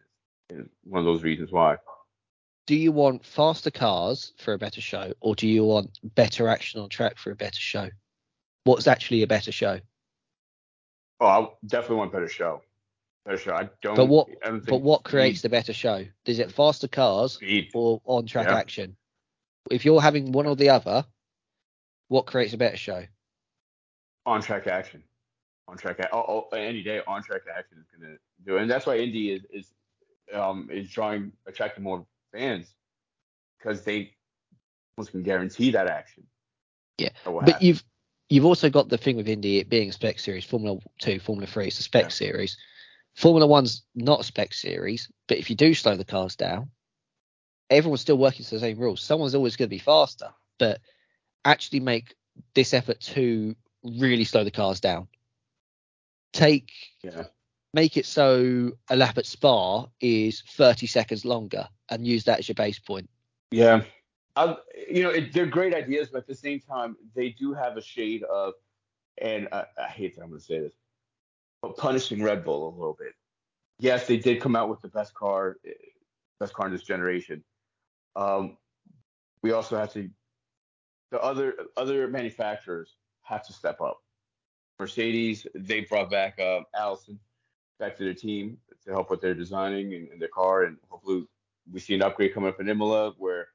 [0.49, 1.77] Is one of those reasons why.
[2.67, 6.81] Do you want faster cars for a better show, or do you want better action
[6.81, 7.89] on track for a better show?
[8.65, 9.79] What's actually a better show?
[11.19, 12.61] Oh, I definitely want better show.
[13.25, 13.53] Better show.
[13.55, 13.95] I don't.
[13.95, 14.27] But what?
[14.43, 16.05] Don't But what speed- creates the better show?
[16.25, 17.71] Is it faster cars speed?
[17.73, 18.57] or on track Yeah.
[18.57, 18.97] action?
[19.71, 21.05] If you're having one or the other,
[22.09, 23.05] what creates a better show?
[24.25, 25.01] on track action.
[25.69, 28.61] On track, oh, oh, any day, on track action is gonna do, it.
[28.61, 29.73] and that's why Indy is is
[30.33, 32.73] um is drawing attracting more fans
[33.57, 34.13] because they
[34.97, 36.23] almost can guarantee that action.
[36.97, 37.67] Yeah, That But happen.
[37.67, 37.83] you've
[38.29, 40.45] you've also got the thing with Indy it being a spec series.
[40.45, 42.09] Formula Two, Formula Three, it's a spec Yeah.
[42.09, 42.57] series.
[43.15, 46.71] Formula One's not a spec series, but if you do slow the cars down,
[47.69, 49.01] everyone's still working to the same rules.
[49.01, 50.79] Someone's always going to be faster, but
[51.43, 52.15] actually make
[52.53, 55.07] this effort to really slow the cars down.
[56.37, 56.71] Take
[57.03, 57.23] yeah.
[57.73, 62.47] make it so a lap at Spa is 30 seconds longer and use that as
[62.47, 63.09] your base point.
[63.49, 63.81] Yeah.
[64.35, 64.55] i
[64.89, 67.81] you know, it, they're great ideas, but at the same time, they do have a
[67.81, 68.53] shade of,
[69.19, 70.73] and I, I hate that I'm going to say this,
[71.61, 73.13] but punishing Red Bull a little bit.
[73.79, 75.57] Yes, they did come out with the best car,
[76.39, 77.43] best car in this generation.
[78.15, 78.57] Um,
[79.41, 80.09] we also have to,
[81.11, 84.01] the other other manufacturers have to step up.
[84.79, 87.19] Mercedes, they brought back um, Allison
[87.79, 91.25] back to their team to help with their designing and, and their car, and hopefully
[91.71, 93.47] we see an upgrade coming up in Imola where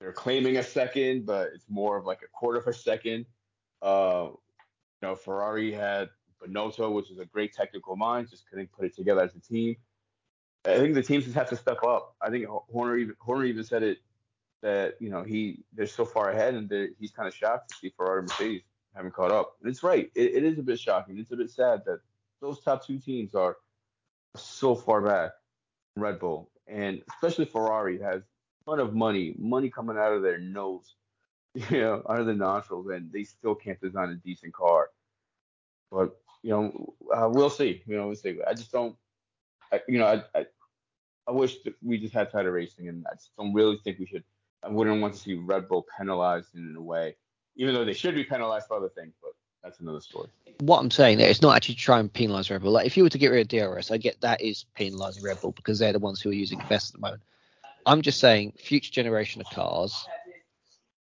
[0.00, 3.26] they're claiming a second, but it's more of like a quarter of a second.
[3.80, 6.10] Uh, you know, Ferrari had
[6.42, 9.76] Binotto, which is a great technical mind, just couldn't put it together as a team.
[10.66, 12.16] I think the teams just have to step up.
[12.20, 13.98] I think Horner even Horner even said it
[14.62, 17.92] that you know he they're so far ahead and he's kind of shocked to see
[17.96, 18.62] Ferrari and Mercedes
[18.96, 19.56] haven't caught up.
[19.60, 20.10] And it's right.
[20.14, 21.18] It, it is a bit shocking.
[21.18, 22.00] It's a bit sad that
[22.40, 23.56] those top two teams are
[24.36, 25.32] so far back
[25.96, 30.38] Red Bull, and especially Ferrari has a ton of money, money coming out of their
[30.38, 30.94] nose,
[31.54, 34.90] you know, out of their nostrils, and they still can't design a decent car.
[35.90, 37.82] But you know, uh, we'll see.
[37.86, 38.38] You know, we'll see.
[38.46, 38.96] I just don't.
[39.72, 40.46] I, you know, I, I
[41.26, 44.06] I wish that we just had tighter racing, and I just don't really think we
[44.06, 44.24] should.
[44.62, 47.16] I wouldn't want to see Red Bull penalized in a way,
[47.56, 49.14] even though they should be penalized for other things.
[49.22, 50.28] But that's another story.
[50.60, 52.72] What I'm saying there is not actually to try and penalise Red Bull.
[52.72, 55.40] Like if you were to get rid of DRS, I get that is penalising Red
[55.40, 57.22] Bull because they're the ones who are using it best at the moment.
[57.84, 60.06] I'm just saying future generation of cars,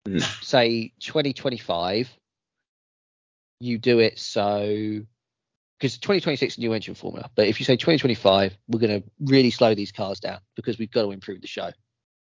[0.07, 0.43] Mhm.
[0.43, 2.09] say 2025,
[3.59, 5.01] you do it so
[5.77, 7.29] because 2026 is new engine formula.
[7.35, 10.91] But if you say 2025, we're going to really slow these cars down because we've
[10.91, 11.71] got to improve the show.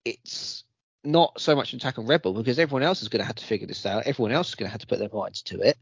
[0.04, 0.64] It's
[1.04, 3.36] not so much an attack on Red Bull because everyone else is going to have
[3.36, 4.04] to figure this out.
[4.06, 5.76] Everyone else is going to have to put their minds to it.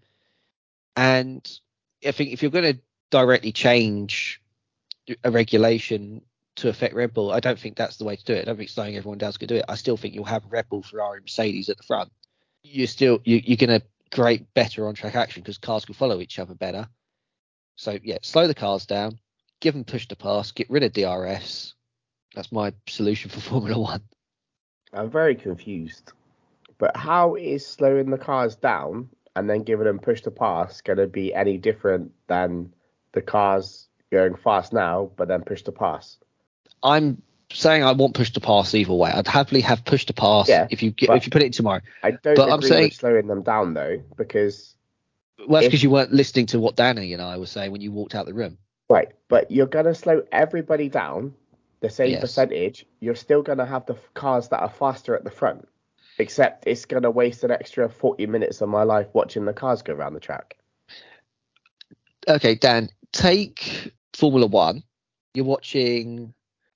[0.96, 1.46] And
[2.06, 2.80] I think if you're going to
[3.10, 4.40] directly change
[5.24, 6.22] a regulation
[6.56, 8.42] to affect Red Bull, I don't think that's the way to do it.
[8.42, 9.66] I don't think slowing everyone down is going to do it.
[9.68, 12.10] I still think you'll have Red Bull, Ferrari, Mercedes at the front.
[12.62, 16.20] You're still you, you're going to create better on track action because cars can follow
[16.20, 16.88] each other better.
[17.76, 19.18] So yeah, slow the cars down,
[19.60, 21.74] give them push to pass, get rid of DRS.
[22.34, 24.02] That's my solution for Formula One.
[24.92, 26.12] I'm very confused.
[26.78, 30.98] But how is slowing the cars down and then giving them push to pass going
[30.98, 32.72] to be any different than
[33.12, 36.16] the cars going fast now, but then push to pass?
[36.82, 37.22] I'm
[37.52, 39.10] saying I want push to pass either way.
[39.10, 41.52] I'd happily have push to pass Yeah, if you get, if you put it in
[41.52, 41.80] tomorrow.
[42.02, 44.74] I don't But agree I'm saying- with slowing them down though, because
[45.38, 47.92] Well, that's because you weren't listening to what Danny and I were saying when you
[47.92, 48.58] walked out the room.
[48.88, 51.34] right, but you're gonna slow everybody down
[51.80, 52.20] the same Yes.
[52.20, 52.86] percentage.
[53.00, 55.68] You're still gonna have the cars that are faster at the front,
[56.18, 59.94] except it's gonna waste an extra 40 minutes of my life watching the cars go
[59.94, 60.56] around the track.
[62.28, 64.82] Okay, Dan, take Formula One.
[65.34, 66.34] You're watching,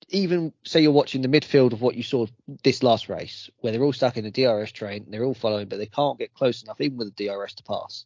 [0.09, 2.25] even say you're watching the midfield of what you saw
[2.63, 5.77] this last race, where they're all stuck in a DRS train, they're all following, but
[5.77, 8.05] they can't get close enough, even with the DRS, to pass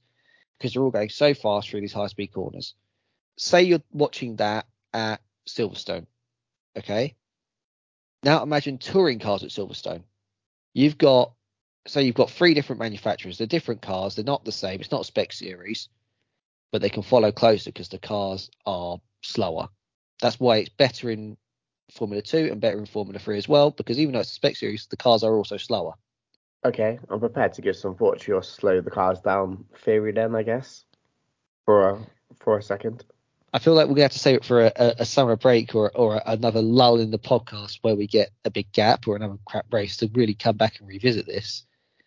[0.60, 2.76] because they're all going so fast through these high speed corners.
[3.38, 6.06] Say you're watching that at Silverstone,
[6.78, 7.16] okay?
[8.24, 10.04] Now imagine touring cars at Silverstone.
[10.74, 11.34] You've got,
[11.88, 13.38] so you've got three different manufacturers.
[13.38, 14.16] They're different cars.
[14.16, 14.80] They're not the same.
[14.80, 15.90] It's not spec series
[16.72, 19.70] but they can follow closer because the cars are slower.
[20.22, 21.38] That's why it's better in
[21.92, 24.56] Formula 2 and better in Formula 3 as well, because even though it's a spec
[24.56, 25.94] series, the cars are also slower.
[26.66, 30.36] Okay, I'm prepared to give some thought to your slow the cars down theory then,
[30.36, 30.84] I guess,
[31.66, 32.00] for a
[32.42, 33.06] for a second.
[33.54, 35.36] I feel like we're going to have to save it for a, a, a summer
[35.36, 39.16] break or, or another lull in the podcast where we get a big gap or
[39.16, 41.66] another crap race to really come back and revisit this.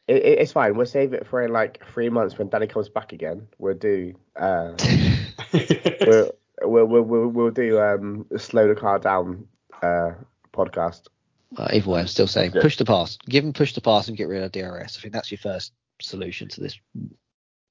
[0.08, 0.76] It, it, it's fine.
[0.76, 3.48] We'll save it for in like three months when Danny comes back again.
[3.58, 4.74] We'll do uh,
[5.52, 6.30] we'll,
[6.62, 9.46] we'll, we'll we'll we'll do um slow the car down
[9.82, 10.12] uh
[10.52, 11.06] podcast.
[11.56, 13.18] Uh, either way, I'm still saying push to pass.
[13.28, 14.96] Give them push to pass and get rid of DRS.
[14.96, 16.78] I think that's your first solution to this.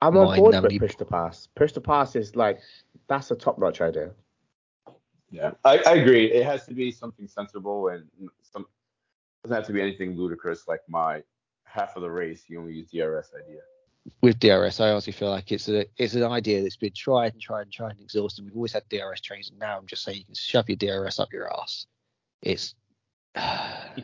[0.01, 1.47] I'm on board with push to pass.
[1.55, 2.59] Push to pass is like
[3.11, 4.11] that's a top notch idea.
[5.31, 6.31] Yeah, I, I agree.
[6.31, 8.07] It has to be something sensible and
[8.41, 8.65] some
[9.43, 11.21] doesn't have to be anything ludicrous like my
[11.65, 13.59] half of the race you only use DRS idea.
[14.21, 17.41] With DRS, I honestly feel like it's a it's an idea that's been tried and
[17.41, 18.45] tried and tried and exhausted.
[18.45, 21.19] We've always had DRS trains, and now I'm just saying you can shove your DRS
[21.19, 21.85] up your ass.
[22.41, 22.75] It's
[23.35, 23.97] yeah,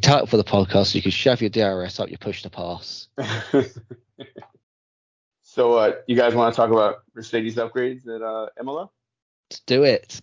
[0.00, 0.94] title for the podcast.
[0.94, 3.08] You can shove your DRS up your push to pass.
[5.50, 8.88] so, uh, you guys want to talk about Mercedes upgrades at uh, Imola?
[9.50, 10.20] Let's do it.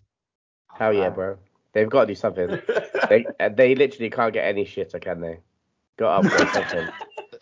[0.73, 1.37] Hell yeah, bro.
[1.73, 2.61] They've got to do something.
[3.09, 5.39] They uh, they literally can't get any shitter, can they?
[5.97, 6.87] Got to upgrade something.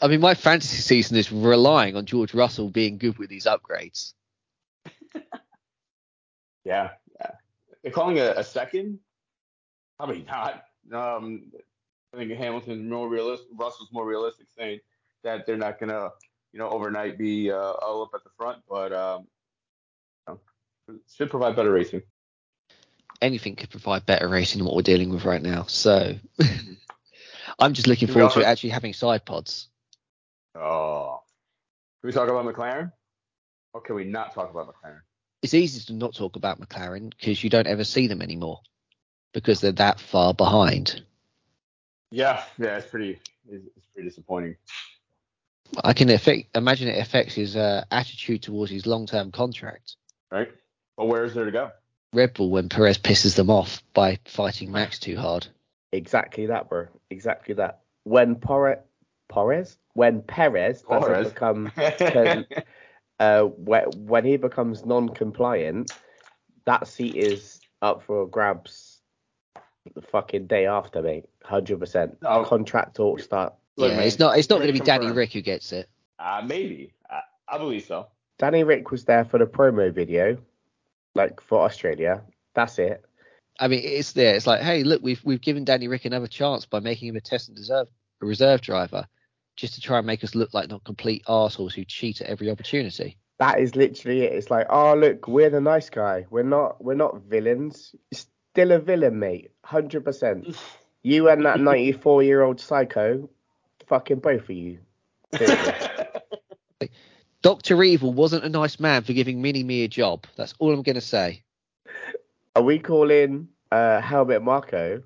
[0.02, 4.14] I mean, my fantasy season is relying on George Russell being good with these upgrades.
[6.64, 7.32] Yeah, yeah.
[7.84, 8.98] They're calling it a second.
[9.98, 10.64] Probably not.
[10.92, 11.52] Um,
[12.14, 13.50] I think Hamilton's more realistic.
[13.56, 14.80] Russell's more realistic, saying
[15.24, 16.10] that they're not gonna,
[16.56, 19.28] you know, overnight be uh, all up at the front, but um,
[20.26, 20.40] you
[20.88, 22.02] know, should provide better racing.
[23.22, 25.64] Anything could provide better racing than what we're dealing with right now.
[25.64, 26.16] So
[27.60, 29.68] I'm just looking forward also- to actually having side pods.
[30.58, 31.20] Oh,
[32.00, 32.94] can we talk about McLaren?
[33.74, 35.02] Or can we not talk about McLaren?
[35.44, 38.62] it's easy to not talk about McLaren because you don't ever see them anymore
[39.34, 41.04] because they're that far behind.
[42.12, 44.56] Yeah, yeah, it's pretty, it's, it's pretty disappointing.
[45.84, 49.96] I can affect, imagine it affects his uh, attitude towards his long-term contract.
[50.32, 50.52] right?
[50.98, 51.72] But where is there to go?
[52.14, 55.48] Red Bull when Perez pisses them off by fighting Max too hard.
[55.92, 56.88] Exactly that, bro.
[57.10, 57.80] Exactly that.
[58.04, 58.84] When Pore,
[59.28, 61.30] Perez, when Perez doesn't Perez.
[61.30, 62.46] become can-
[63.20, 65.92] uh, when, when he becomes non-compliant,
[66.66, 69.02] that seat is up for grabs
[69.94, 71.26] the fucking day after, mate.
[71.44, 72.18] Hundred percent.
[72.24, 72.44] Oh.
[72.44, 73.54] Contract talks start.
[73.78, 74.38] Look, yeah, man, it's not.
[74.38, 75.18] It's not going to be Danny confirmed.
[75.18, 75.90] Rick who gets it.
[76.18, 76.94] Uh, maybe.
[77.10, 78.08] I, I believe so.
[78.38, 80.38] Danny Ric was there for the promo video,
[81.14, 82.22] like for Australia.
[82.54, 83.04] That's it.
[83.60, 84.36] I mean, it's there.
[84.36, 87.22] It's like, hey, look, we've we've given Danny Ric another chance by making him a
[87.22, 87.88] test and deserve
[88.22, 89.08] a reserve driver,
[89.56, 92.50] just to try and make us look like not complete assholes who cheat at every
[92.50, 93.18] opportunity.
[93.40, 94.34] That is literally it.
[94.34, 96.26] It's like, oh look, we're the nice guy.
[96.30, 96.82] We're not.
[96.84, 97.94] We're not villains.
[98.14, 99.52] Still a villain, mate.
[99.64, 100.58] Hundred percent.
[101.04, 103.30] You and that ninety-four-year-old psycho,
[103.88, 104.80] fucking both of you.
[107.42, 110.26] Doctor Evil wasn't a nice man for giving Mini Me a job.
[110.36, 111.44] That's all I'm going to say.
[112.56, 115.04] Are we calling uh, Helmut Marko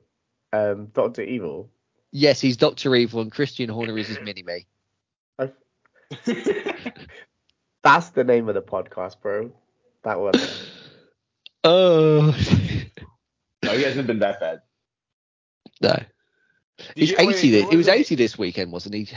[0.54, 1.70] um, Doctor Evil?
[2.12, 4.66] Yes, he's Doctor Evil, and Christian Horner is his Mini Me.
[7.84, 9.52] That's the name of the podcast, bro.
[10.04, 10.34] That one.
[11.66, 12.34] Oh
[13.64, 14.62] no, he hasn't been that bad.
[15.82, 16.08] no, Did
[16.96, 17.28] he's you- 80.
[17.28, 19.08] wait, this, what he was the- 80 this weekend, wasn't he?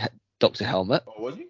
[0.41, 1.05] Doctor Helmut.
[1.07, 1.47] Oh, was he?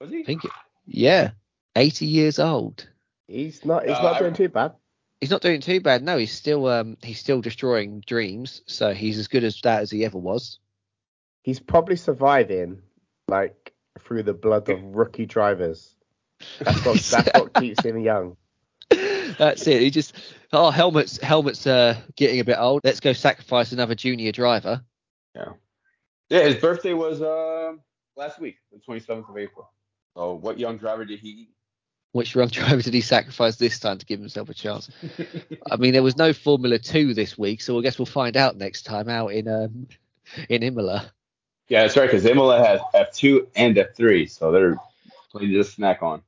[0.00, 0.20] Was he?
[0.20, 0.44] I think.
[0.44, 0.50] It,
[0.86, 1.30] yeah,
[1.76, 2.88] 80 years old.
[3.28, 3.84] He's not.
[3.86, 4.72] He's Uh, not I- doing too bad.
[5.20, 6.02] He's not doing too bad.
[6.02, 8.62] No, he's still um he's still destroying dreams.
[8.66, 10.58] So he's as good as that as he ever was.
[11.44, 12.82] He's probably surviving
[13.28, 15.94] like through the blood of rookie drivers.
[16.58, 18.36] That's what that's what keeps him young.
[19.38, 19.80] That's it.
[19.80, 20.16] He just
[20.52, 22.80] oh Helmut's Helmut's uh getting a bit old.
[22.82, 24.82] Let's go sacrifice another junior driver.
[25.34, 25.52] Yeah.
[26.28, 27.80] Yeah, his birthday was um
[28.16, 29.70] last week, the 27th of April.
[30.16, 31.48] So what young driver did he
[32.12, 34.90] Which young driver did he sacrifice this time to give himself a chance?
[35.70, 38.56] I mean, there was no Formula Two this week, so I guess we'll find out
[38.56, 39.86] next time out in um
[40.48, 41.10] in Imola.
[41.68, 44.76] yeah, that's right, because Imola has F2 and F3, so they're
[45.30, 46.22] plenty to snack on.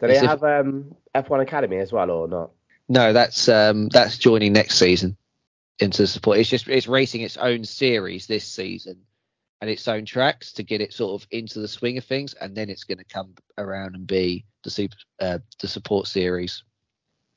[0.00, 2.50] Do they As if- have um, F1 Academy as well or not?
[2.88, 5.17] No, that's um that's joining next season
[5.78, 6.38] into support.
[6.38, 9.02] It's just it's racing its own series this season
[9.60, 12.56] and its own tracks to get it sort of into the swing of things, and
[12.56, 16.62] then it's going to come around and be the super uh, the support series.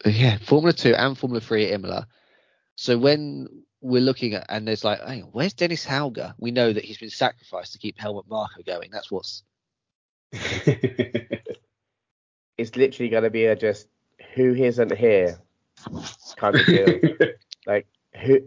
[0.04, 2.08] But yeah, Formula Two and Formula Three at Imola.
[2.76, 3.48] So when
[3.82, 6.34] we're looking at and there's like, hang on, where's Dennis Hauger?
[6.38, 8.92] We know that he's been sacrificed to keep Helmut Marko going.
[8.92, 9.44] That's what's
[12.58, 13.88] It's literally going to be a just
[14.36, 15.39] who isn't here
[16.36, 17.00] kind of deal.
[17.66, 17.88] like
[18.22, 18.42] who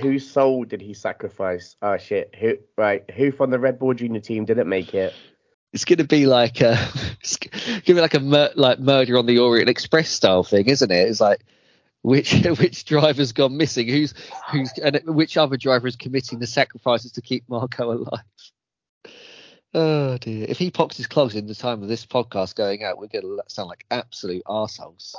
[0.00, 1.76] whose soul did he sacrifice?
[1.80, 2.34] Oh shit!
[2.38, 3.08] Who right?
[3.12, 5.14] Who from the Red Bull Junior team didn't make it?
[5.72, 6.72] it's going to be like a
[7.20, 10.66] it's going to be like a mur- like murder on the Orient Express style thing,
[10.66, 11.08] isn't it?
[11.08, 11.40] It's like
[12.02, 13.88] which which driver's gone missing?
[13.88, 14.14] Who's
[14.50, 18.24] who's and which other driver is committing the sacrifices to keep Marko alive?
[19.72, 20.46] Oh dear!
[20.48, 23.22] If he pops his clogs in the time of this podcast going out, we're going
[23.22, 25.14] to sound like absolute arseholes.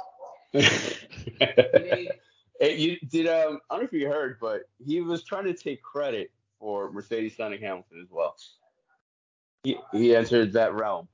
[2.62, 5.54] Hey, you did um I don't know if you heard, but he was trying to
[5.54, 8.36] take credit for Mercedes signing Hamilton as well.
[9.64, 11.08] He he entered that realm.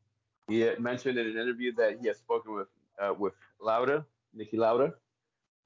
[0.49, 2.67] He had mentioned in an interview that he had spoken with
[3.01, 3.31] uh, with
[3.61, 4.05] Lauda,
[4.37, 4.93] Niki Lauda,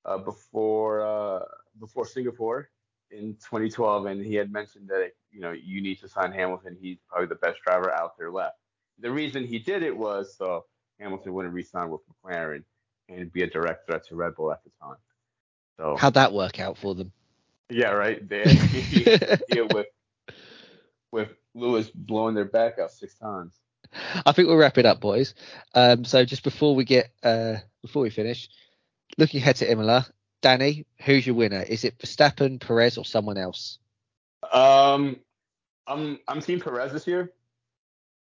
[0.06, 1.46] uh, before uh,
[1.80, 2.70] before Singapore
[3.10, 6.78] in 2012, and he had mentioned that you know you need to sign Hamilton.
[6.80, 8.58] He's probably the best driver out there left.
[9.00, 10.66] The reason he did it was so
[11.00, 12.64] Hamilton wouldn't re-sign with McLaren
[13.10, 14.98] and be a direct threat to Red Bull at the time.
[15.78, 17.12] So How'd that work out for them?
[17.70, 18.28] yeah, right.
[18.28, 18.44] They
[19.50, 19.88] deal with
[21.12, 23.60] with Lewis blowing their back out six times.
[24.26, 25.34] I think we'll wrap it up, boys.
[25.74, 28.50] Um, so just before we get uh, before we finish,
[29.18, 30.08] looking ahead to Imola,
[30.42, 31.62] Danny, who's your winner?
[31.62, 33.80] Is it Verstappen, Perez, or someone else?
[34.52, 35.18] Um,
[35.88, 37.34] I'm I'm Team Perez this year.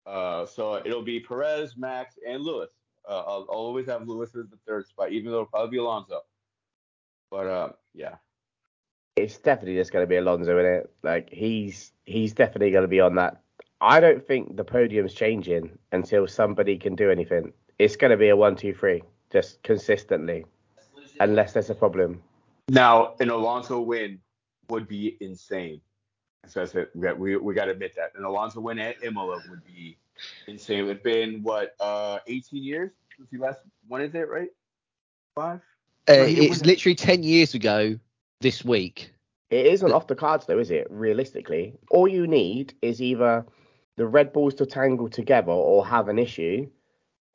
[0.05, 2.71] Uh, so it'll be Perez, Max, and Lewis.
[3.09, 5.79] Uh, I'll, I'll always have Lewis as the third spot, even though it'll probably be
[5.79, 6.21] Alonso.
[7.31, 8.17] But uh, yeah,
[9.17, 10.91] It's definitely just going to be Alonso in it.
[11.03, 13.43] Like he's he's definitely going to be on that.
[13.81, 17.53] I don't think the podium's changing until somebody can do anything.
[17.79, 20.47] It's going to be a one, two, three, just consistently,
[21.21, 22.23] unless there's a problem.
[22.69, 24.19] Now, an Alonso win
[24.71, 25.81] would be insane.
[26.47, 28.13] So I said, we got, we, we got to admit that.
[28.17, 29.99] An Alonso win at Imola would be
[30.47, 30.89] insane.
[30.89, 34.49] It's been, what, uh, 18 years since he last won is it, right?
[35.35, 35.61] Five?
[36.09, 37.99] Uh, Well, he it's won- literally 10 years ago
[38.41, 39.13] this week.
[39.51, 40.87] It isn't off the cards though, is it?
[40.91, 43.47] Realistically, all you need is either
[43.97, 46.69] the Red Bulls to tangle together or have an issue,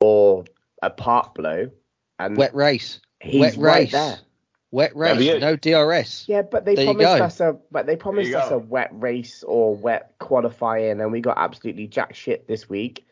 [0.00, 0.44] or
[0.82, 1.70] a part blow,
[2.18, 3.00] and Wet race.
[3.20, 3.92] he's wet right race.
[3.92, 4.18] there.
[4.70, 5.20] Wet race.
[5.20, 5.40] it.
[5.40, 6.24] No DRS.
[6.28, 8.56] Yeah, but they There promised us a but they promised us go.
[8.56, 13.06] a wet race or wet qualifying, and we got absolutely jack shit this week.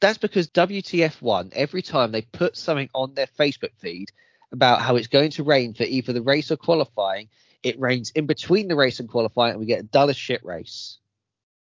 [0.00, 4.10] That's because WTF1, every time they put something on their Facebook feed
[4.52, 7.28] about how it's going to rain for either the race or qualifying,
[7.62, 10.44] it rains in between the race and qualifying, and we get a dull as shit
[10.44, 10.98] race.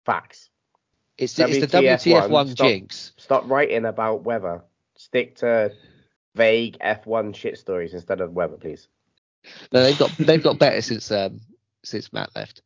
[0.06, 0.50] Facts.
[1.18, 2.68] It's, it's the WTF1, WTF1 stop.
[2.68, 3.14] jinx.
[3.18, 4.64] Stop writing about weather.
[4.98, 5.72] Stick to
[6.36, 8.88] vague F1 shit stories instead of weather, please.
[9.72, 11.40] No, they've got they've got better since um
[11.84, 12.62] since Matt left.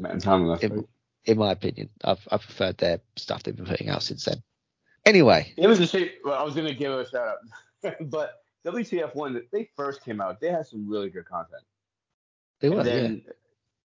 [0.00, 0.64] Matt and Tom left.
[0.64, 0.86] In,
[1.24, 4.42] in my opinion, I've I've preferred their stuff they've been putting out since then.
[5.04, 6.08] Anyway, It was a shame.
[6.24, 7.36] Well, I was going to give it a shout
[7.84, 7.94] out.
[8.10, 11.62] but WTF1, when they first came out, they had some really good content.
[12.60, 12.86] they were.
[12.86, 13.16] Yeah.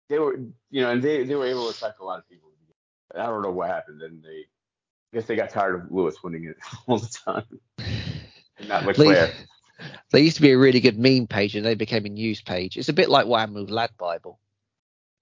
[0.09, 0.39] they were,
[0.71, 2.51] you know, and they, they were able to attract a lot of people.
[3.15, 4.01] I don't know what happened.
[4.01, 4.47] Then they,
[5.13, 6.57] I guess they got tired of Lewis winning it
[6.87, 7.45] all the time.
[8.59, 9.35] And not Leclerc.
[10.13, 12.77] They used to be a really good meme page and they became a news page.
[12.77, 14.39] It's a bit like what happened with Lad Bible.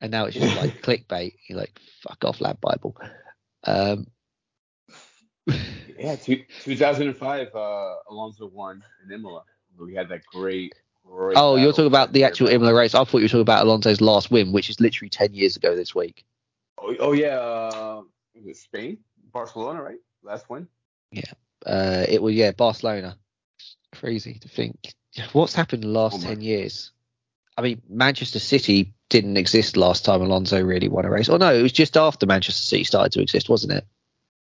[0.00, 1.34] And now it's just like clickbait.
[1.48, 2.96] You're like, fuck off, Lad Bible.
[3.64, 4.06] Um,
[6.00, 9.42] Yeah, two, 2005, uh, Alonso won in Imola.
[9.78, 10.74] We had that great,
[11.06, 11.36] great.
[11.36, 12.94] oh, you're talking about the actual Imola race.
[12.94, 15.76] I thought you were talking about Alonso's last win, which is literally 10 years ago
[15.76, 16.24] this week.
[16.78, 18.02] Oh, oh yeah, uh,
[18.54, 18.98] Spain?
[19.30, 19.98] Barcelona, right?
[20.22, 20.68] Last win.
[21.66, 23.18] Uh, it was yeah, Barcelona.
[23.92, 24.94] Crazy to think.
[25.32, 26.92] What's happened in the last Oh ten years?
[27.58, 31.28] I mean, Manchester City didn't exist last time Alonso really won a race.
[31.28, 33.86] Oh no, it was just after Manchester City started to exist, wasn't it?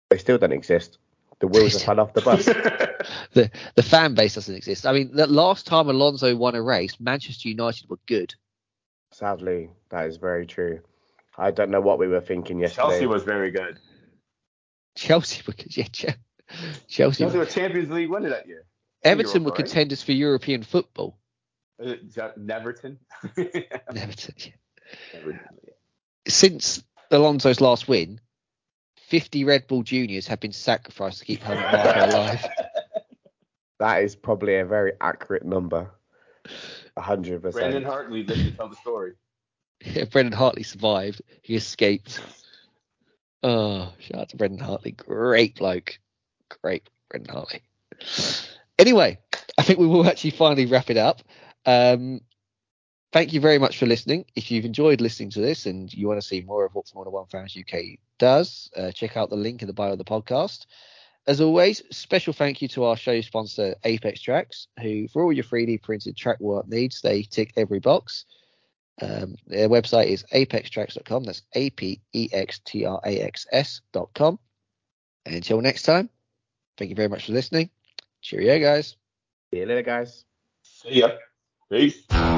[0.09, 0.99] They still don't exist.
[1.41, 2.47] The wheels have fell off the bus.
[3.33, 4.85] The the fan base doesn't exist.
[4.85, 8.35] I mean, the last time Alonso won a race, Manchester United were good.
[9.11, 10.81] Sadly, that is very true.
[11.37, 12.89] I don't know what we were thinking yesterday.
[12.89, 13.79] Chelsea was very good.
[14.95, 15.75] Chelsea were good.
[15.75, 16.19] Yeah, Chelsea.
[16.87, 18.65] Chelsea were, were Champions League winner that year.
[19.03, 19.57] Everton were right?
[19.57, 21.17] contenders for European football.
[21.81, 22.97] Uh, is it Neverton?
[23.35, 23.45] Yeah.
[23.91, 24.53] Neverton,
[25.25, 25.33] yeah.
[26.27, 28.19] Since Alonso's last win,
[29.11, 32.45] 50 Red Bull Juniors have been sacrificed to keep Helmut Marko alive.
[33.77, 35.91] That is probably a very accurate number.
[36.95, 39.15] A hundred Brandon Brendan Hartley lived to tell the story.
[39.83, 41.21] Yeah, Brendan Hartley survived.
[41.41, 42.21] He escaped.
[43.43, 44.91] Oh, shout out to Brendan Hartley.
[44.91, 45.99] Great bloke.
[46.61, 47.63] Great, Brendan Hartley.
[48.79, 49.19] Anyway,
[49.57, 51.21] I think we will actually finally wrap it up.
[51.65, 52.21] Um,
[53.11, 54.25] thank you very much for listening.
[54.35, 57.11] If you've enjoyed listening to this and you want to see more of what Formula
[57.11, 60.65] One Fans UK does, uh, check out the link in the bio of the podcast.
[61.27, 65.43] As always, special thank you to our show sponsor, Apex Tracks, who, for all your
[65.43, 68.25] 3D printed track work needs, they tick every box.
[69.01, 71.23] Um, their website is apextracks.com.
[71.23, 74.39] That's A P E X T R A X S.com.
[75.25, 76.09] And until next time,
[76.77, 77.69] thank you very much for listening.
[78.21, 78.95] Cheerio, guys.
[79.51, 80.25] See you later, guys.
[80.63, 81.09] See ya.
[81.69, 82.30] Peace.